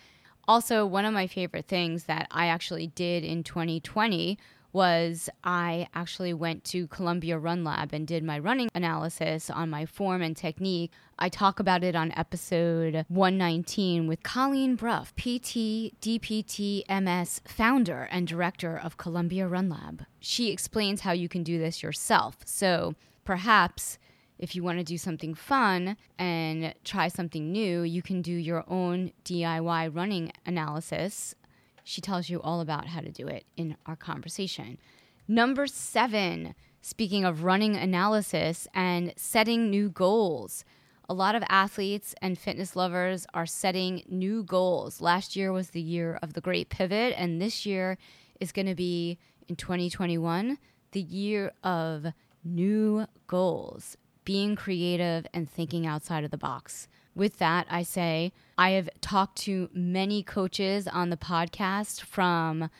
Also, 0.48 0.84
one 0.84 1.04
of 1.04 1.14
my 1.14 1.28
favorite 1.28 1.68
things 1.68 2.06
that 2.06 2.26
I 2.32 2.46
actually 2.46 2.88
did 2.88 3.22
in 3.22 3.44
2020 3.44 4.36
was 4.72 5.28
I 5.44 5.88
actually 5.94 6.34
went 6.34 6.64
to 6.64 6.86
Columbia 6.88 7.38
Run 7.38 7.64
Lab 7.64 7.92
and 7.92 8.06
did 8.06 8.22
my 8.22 8.38
running 8.38 8.68
analysis 8.74 9.50
on 9.50 9.70
my 9.70 9.86
form 9.86 10.22
and 10.22 10.36
technique. 10.36 10.92
I 11.18 11.28
talk 11.28 11.60
about 11.60 11.84
it 11.84 11.94
on 11.94 12.12
episode 12.12 13.04
119 13.08 14.06
with 14.06 14.22
Colleen 14.22 14.76
Brough, 14.76 15.06
PT, 15.16 15.92
DPT, 16.00 16.82
MS, 16.88 17.40
founder 17.44 18.08
and 18.10 18.26
director 18.26 18.78
of 18.78 18.96
Columbia 18.96 19.46
Run 19.46 19.68
Lab. 19.68 20.04
She 20.20 20.50
explains 20.50 21.02
how 21.02 21.12
you 21.12 21.28
can 21.28 21.42
do 21.42 21.58
this 21.58 21.82
yourself. 21.82 22.38
So 22.44 22.94
perhaps 23.24 23.98
if 24.40 24.56
you 24.56 24.62
want 24.62 24.78
to 24.78 24.84
do 24.84 24.96
something 24.96 25.34
fun 25.34 25.98
and 26.18 26.74
try 26.82 27.08
something 27.08 27.52
new, 27.52 27.82
you 27.82 28.00
can 28.00 28.22
do 28.22 28.32
your 28.32 28.64
own 28.68 29.12
DIY 29.24 29.94
running 29.94 30.32
analysis 30.46 31.34
she 31.84 32.00
tells 32.00 32.28
you 32.28 32.40
all 32.40 32.60
about 32.60 32.86
how 32.86 33.00
to 33.00 33.10
do 33.10 33.26
it 33.26 33.44
in 33.56 33.76
our 33.86 33.96
conversation. 33.96 34.78
Number 35.26 35.66
seven, 35.66 36.54
speaking 36.82 37.24
of 37.24 37.44
running 37.44 37.76
analysis 37.76 38.66
and 38.74 39.12
setting 39.16 39.70
new 39.70 39.90
goals. 39.90 40.64
A 41.08 41.14
lot 41.14 41.34
of 41.34 41.42
athletes 41.48 42.14
and 42.22 42.38
fitness 42.38 42.76
lovers 42.76 43.26
are 43.34 43.46
setting 43.46 44.04
new 44.08 44.44
goals. 44.44 45.00
Last 45.00 45.34
year 45.34 45.52
was 45.52 45.70
the 45.70 45.80
year 45.80 46.18
of 46.22 46.34
the 46.34 46.40
great 46.40 46.68
pivot, 46.68 47.14
and 47.16 47.42
this 47.42 47.66
year 47.66 47.98
is 48.38 48.52
going 48.52 48.66
to 48.66 48.74
be 48.74 49.18
in 49.48 49.56
2021 49.56 50.58
the 50.92 51.00
year 51.00 51.52
of 51.62 52.06
new 52.44 53.06
goals, 53.26 53.96
being 54.24 54.56
creative 54.56 55.26
and 55.34 55.50
thinking 55.50 55.86
outside 55.86 56.24
of 56.24 56.30
the 56.30 56.38
box. 56.38 56.88
With 57.20 57.36
that, 57.36 57.66
I 57.68 57.82
say 57.82 58.32
I 58.56 58.70
have 58.70 58.88
talked 59.02 59.36
to 59.42 59.68
many 59.74 60.22
coaches 60.22 60.88
on 60.88 61.10
the 61.10 61.18
podcast 61.18 62.00
from 62.00 62.70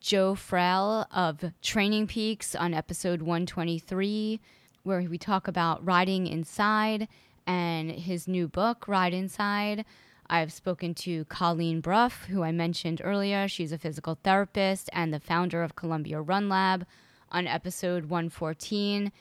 Joe 0.00 0.32
Friel 0.32 1.04
of 1.12 1.52
Training 1.60 2.06
Peaks 2.06 2.54
on 2.54 2.72
episode 2.72 3.20
123, 3.20 4.40
where 4.84 5.02
we 5.02 5.18
talk 5.18 5.48
about 5.48 5.84
riding 5.84 6.26
inside 6.26 7.08
and 7.46 7.90
his 7.90 8.26
new 8.26 8.48
book, 8.48 8.88
Ride 8.88 9.12
Inside. 9.12 9.84
I've 10.30 10.50
spoken 10.50 10.94
to 10.94 11.26
Colleen 11.26 11.82
Brough, 11.82 12.24
who 12.30 12.42
I 12.42 12.52
mentioned 12.52 13.02
earlier. 13.04 13.48
She's 13.48 13.70
a 13.70 13.76
physical 13.76 14.18
therapist 14.24 14.88
and 14.94 15.12
the 15.12 15.20
founder 15.20 15.62
of 15.62 15.76
Columbia 15.76 16.22
Run 16.22 16.48
Lab 16.48 16.86
on 17.30 17.46
episode 17.46 18.06
114. 18.06 19.12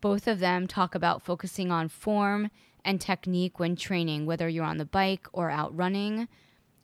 Both 0.00 0.28
of 0.28 0.38
them 0.38 0.68
talk 0.68 0.94
about 0.94 1.24
focusing 1.24 1.72
on 1.72 1.88
form 1.88 2.52
and 2.88 3.02
technique 3.02 3.60
when 3.60 3.76
training, 3.76 4.24
whether 4.24 4.48
you're 4.48 4.64
on 4.64 4.78
the 4.78 4.84
bike 4.86 5.28
or 5.34 5.50
out 5.50 5.76
running. 5.76 6.26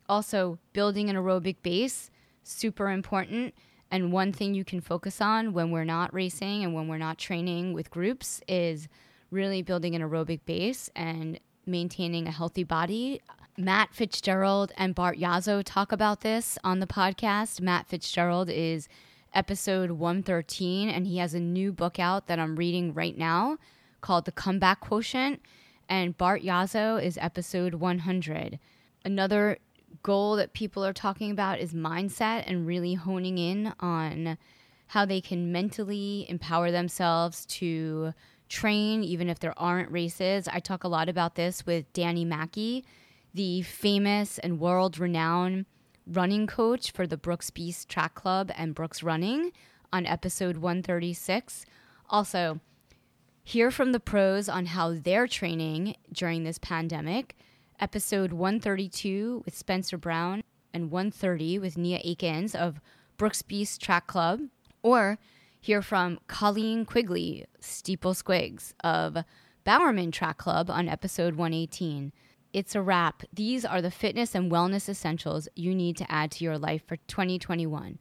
Also, 0.07 0.59
building 0.75 1.09
an 1.09 1.17
aerobic 1.17 1.57
base, 1.62 2.11
super 2.43 2.90
important. 2.90 3.55
And 3.90 4.12
one 4.12 4.31
thing 4.31 4.53
you 4.55 4.67
can 4.67 4.83
focus 4.83 5.23
on 5.23 5.55
when 5.55 5.71
we're 5.71 5.85
not 5.85 6.12
racing 6.12 6.62
and 6.62 6.75
when 6.75 6.88
we're 6.88 6.99
not 6.99 7.17
training 7.17 7.73
with 7.73 7.90
groups 7.90 8.43
is 8.47 8.87
really 9.31 9.62
building 9.62 9.95
an 9.95 10.03
aerobic 10.03 10.40
base 10.45 10.90
and 10.95 11.40
maintaining 11.64 12.29
a 12.29 12.33
healthy 12.33 12.64
body. 12.64 13.23
Matt 13.57 13.95
Fitzgerald 13.95 14.73
and 14.77 14.95
Bart 14.95 15.19
Yasso 15.19 15.62
talk 15.64 15.90
about 15.90 16.21
this 16.21 16.59
on 16.62 16.81
the 16.81 16.87
podcast. 16.87 17.62
Matt 17.62 17.87
Fitzgerald 17.87 18.51
is 18.51 18.88
episode 19.33 19.93
113, 19.93 20.90
and 20.90 21.07
he 21.07 21.17
has 21.17 21.33
a 21.33 21.40
new 21.40 21.73
book 21.73 21.99
out 21.99 22.27
that 22.27 22.38
I'm 22.38 22.57
reading 22.57 22.93
right 22.93 23.17
now 23.17 23.57
called 24.03 24.27
The 24.27 24.33
Comeback 24.33 24.81
Quotient 24.81 25.40
and 25.88 26.16
Bart 26.16 26.42
Yasso 26.42 27.03
is 27.03 27.18
episode 27.20 27.75
100. 27.75 28.59
Another 29.05 29.59
goal 30.03 30.37
that 30.37 30.53
people 30.53 30.85
are 30.85 30.92
talking 30.92 31.31
about 31.31 31.59
is 31.59 31.73
mindset 31.73 32.44
and 32.47 32.66
really 32.66 32.94
honing 32.94 33.38
in 33.38 33.73
on 33.81 34.38
how 34.88 35.05
they 35.05 35.20
can 35.20 35.53
mentally 35.53 36.27
empower 36.29 36.70
themselves 36.70 37.47
to 37.47 38.12
train 38.49 39.03
even 39.03 39.29
if 39.29 39.38
there 39.40 39.59
aren't 39.59 39.90
races. 39.90 40.49
I 40.49 40.61
talk 40.61 40.85
a 40.85 40.88
lot 40.88 41.09
about 41.09 41.35
this 41.35 41.66
with 41.66 41.92
Danny 41.92 42.25
Mackey, 42.25 42.85
the 43.33 43.62
famous 43.62 44.38
and 44.38 44.61
world 44.61 44.99
renowned 44.99 45.66
running 46.07 46.47
coach 46.47 46.90
for 46.90 47.07
the 47.07 47.16
Brooks 47.16 47.51
Beast 47.51 47.88
Track 47.88 48.14
Club 48.14 48.51
and 48.57 48.75
Brooks 48.75 49.03
Running 49.03 49.53
on 49.92 50.07
episode 50.07 50.59
136. 50.59 51.64
Also, 52.11 52.61
Hear 53.46 53.70
from 53.70 53.92
the 53.92 54.00
pros 54.00 54.48
on 54.48 54.64
how 54.64 54.94
they're 54.94 55.26
training 55.26 55.96
during 56.11 56.44
this 56.44 56.57
pandemic. 56.57 57.37
Episode 57.78 58.33
132 58.33 59.42
with 59.44 59.54
Spencer 59.54 59.98
Brown 59.98 60.42
and 60.72 60.90
130 60.90 61.59
with 61.59 61.76
Nia 61.76 62.00
Akins 62.02 62.54
of 62.54 62.80
Brooks 63.18 63.42
Beast 63.42 63.83
Track 63.83 64.07
Club. 64.07 64.40
Or 64.83 65.18
hear 65.61 65.83
from 65.83 66.20
Colleen 66.26 66.86
Quigley, 66.86 67.45
Steeple 67.61 68.14
Squigs 68.14 68.72
of 68.82 69.18
Bowerman 69.62 70.11
Track 70.11 70.38
Club 70.38 70.70
on 70.70 70.88
episode 70.88 71.34
118. 71.34 72.12
It's 72.55 72.74
a 72.74 72.80
wrap. 72.80 73.24
These 73.30 73.66
are 73.66 73.82
the 73.82 73.90
fitness 73.90 74.34
and 74.34 74.51
wellness 74.51 74.88
essentials 74.88 75.49
you 75.55 75.74
need 75.74 75.99
to 75.99 76.11
add 76.11 76.30
to 76.32 76.45
your 76.45 76.57
life 76.57 76.82
for 76.86 76.97
2021. 76.97 77.99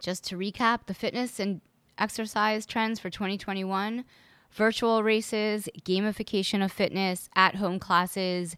Just 0.00 0.24
to 0.24 0.36
recap, 0.36 0.86
the 0.86 0.94
fitness 0.94 1.38
and 1.38 1.60
exercise 1.96 2.66
trends 2.66 2.98
for 2.98 3.08
2021 3.08 4.04
virtual 4.52 5.02
races, 5.02 5.68
gamification 5.84 6.64
of 6.64 6.72
fitness, 6.72 7.28
at 7.34 7.56
home 7.56 7.78
classes, 7.78 8.56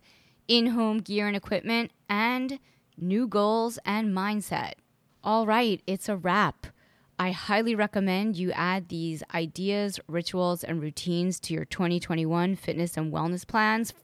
in 0.48 0.68
home 0.68 0.98
gear 0.98 1.26
and 1.26 1.36
equipment, 1.36 1.90
and 2.08 2.58
new 2.96 3.26
goals, 3.26 3.78
and 3.84 4.14
mindset. 4.14 4.74
All 5.24 5.46
right, 5.46 5.80
it's 5.86 6.08
a 6.08 6.16
wrap. 6.16 6.66
I 7.18 7.30
highly 7.30 7.74
recommend 7.74 8.36
you 8.36 8.50
add 8.52 8.88
these 8.88 9.22
ideas, 9.34 10.00
rituals, 10.08 10.64
and 10.64 10.80
routines 10.80 11.38
to 11.40 11.54
your 11.54 11.64
2021 11.64 12.56
fitness 12.56 12.96
and 12.96 13.12
wellness 13.12 13.46
plans. 13.46 13.94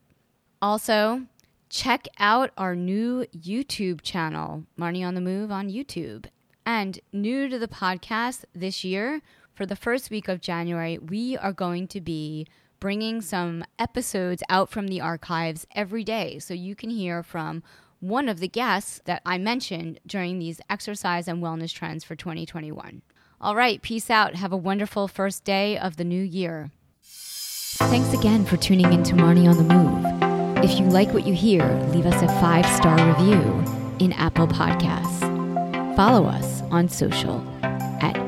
Also, 0.62 1.22
check 1.68 2.06
out 2.18 2.50
our 2.56 2.76
new 2.76 3.26
YouTube 3.36 4.02
channel, 4.02 4.64
Marni 4.78 5.04
on 5.04 5.14
the 5.14 5.20
Move 5.20 5.50
on 5.50 5.68
YouTube. 5.68 6.26
And 6.64 7.00
new 7.12 7.48
to 7.48 7.58
the 7.58 7.68
podcast 7.68 8.44
this 8.54 8.84
year, 8.84 9.22
for 9.58 9.66
the 9.66 9.74
first 9.74 10.08
week 10.08 10.28
of 10.28 10.40
January, 10.40 10.98
we 10.98 11.36
are 11.36 11.52
going 11.52 11.88
to 11.88 12.00
be 12.00 12.46
bringing 12.78 13.20
some 13.20 13.64
episodes 13.76 14.40
out 14.48 14.70
from 14.70 14.86
the 14.86 15.00
archives 15.00 15.66
every 15.74 16.04
day. 16.04 16.38
So 16.38 16.54
you 16.54 16.76
can 16.76 16.90
hear 16.90 17.24
from 17.24 17.64
one 17.98 18.28
of 18.28 18.38
the 18.38 18.46
guests 18.46 19.00
that 19.06 19.20
I 19.26 19.36
mentioned 19.36 19.98
during 20.06 20.38
these 20.38 20.60
exercise 20.70 21.26
and 21.26 21.42
wellness 21.42 21.72
trends 21.74 22.04
for 22.04 22.14
2021. 22.14 23.02
All 23.40 23.56
right, 23.56 23.82
peace 23.82 24.08
out. 24.10 24.36
Have 24.36 24.52
a 24.52 24.56
wonderful 24.56 25.08
first 25.08 25.42
day 25.42 25.76
of 25.76 25.96
the 25.96 26.04
new 26.04 26.22
year. 26.22 26.70
Thanks 27.02 28.12
again 28.14 28.44
for 28.44 28.56
tuning 28.56 28.92
in 28.92 29.02
to 29.02 29.14
Marni 29.14 29.48
on 29.48 29.56
the 29.56 29.74
Move. 29.74 30.64
If 30.64 30.78
you 30.78 30.86
like 30.86 31.12
what 31.12 31.26
you 31.26 31.34
hear, 31.34 31.66
leave 31.88 32.06
us 32.06 32.22
a 32.22 32.28
five 32.40 32.66
star 32.76 32.96
review 33.08 33.42
in 33.98 34.12
Apple 34.12 34.46
Podcasts. 34.46 35.96
Follow 35.96 36.28
us 36.28 36.62
on 36.70 36.88
social 36.88 37.44
at 38.00 38.27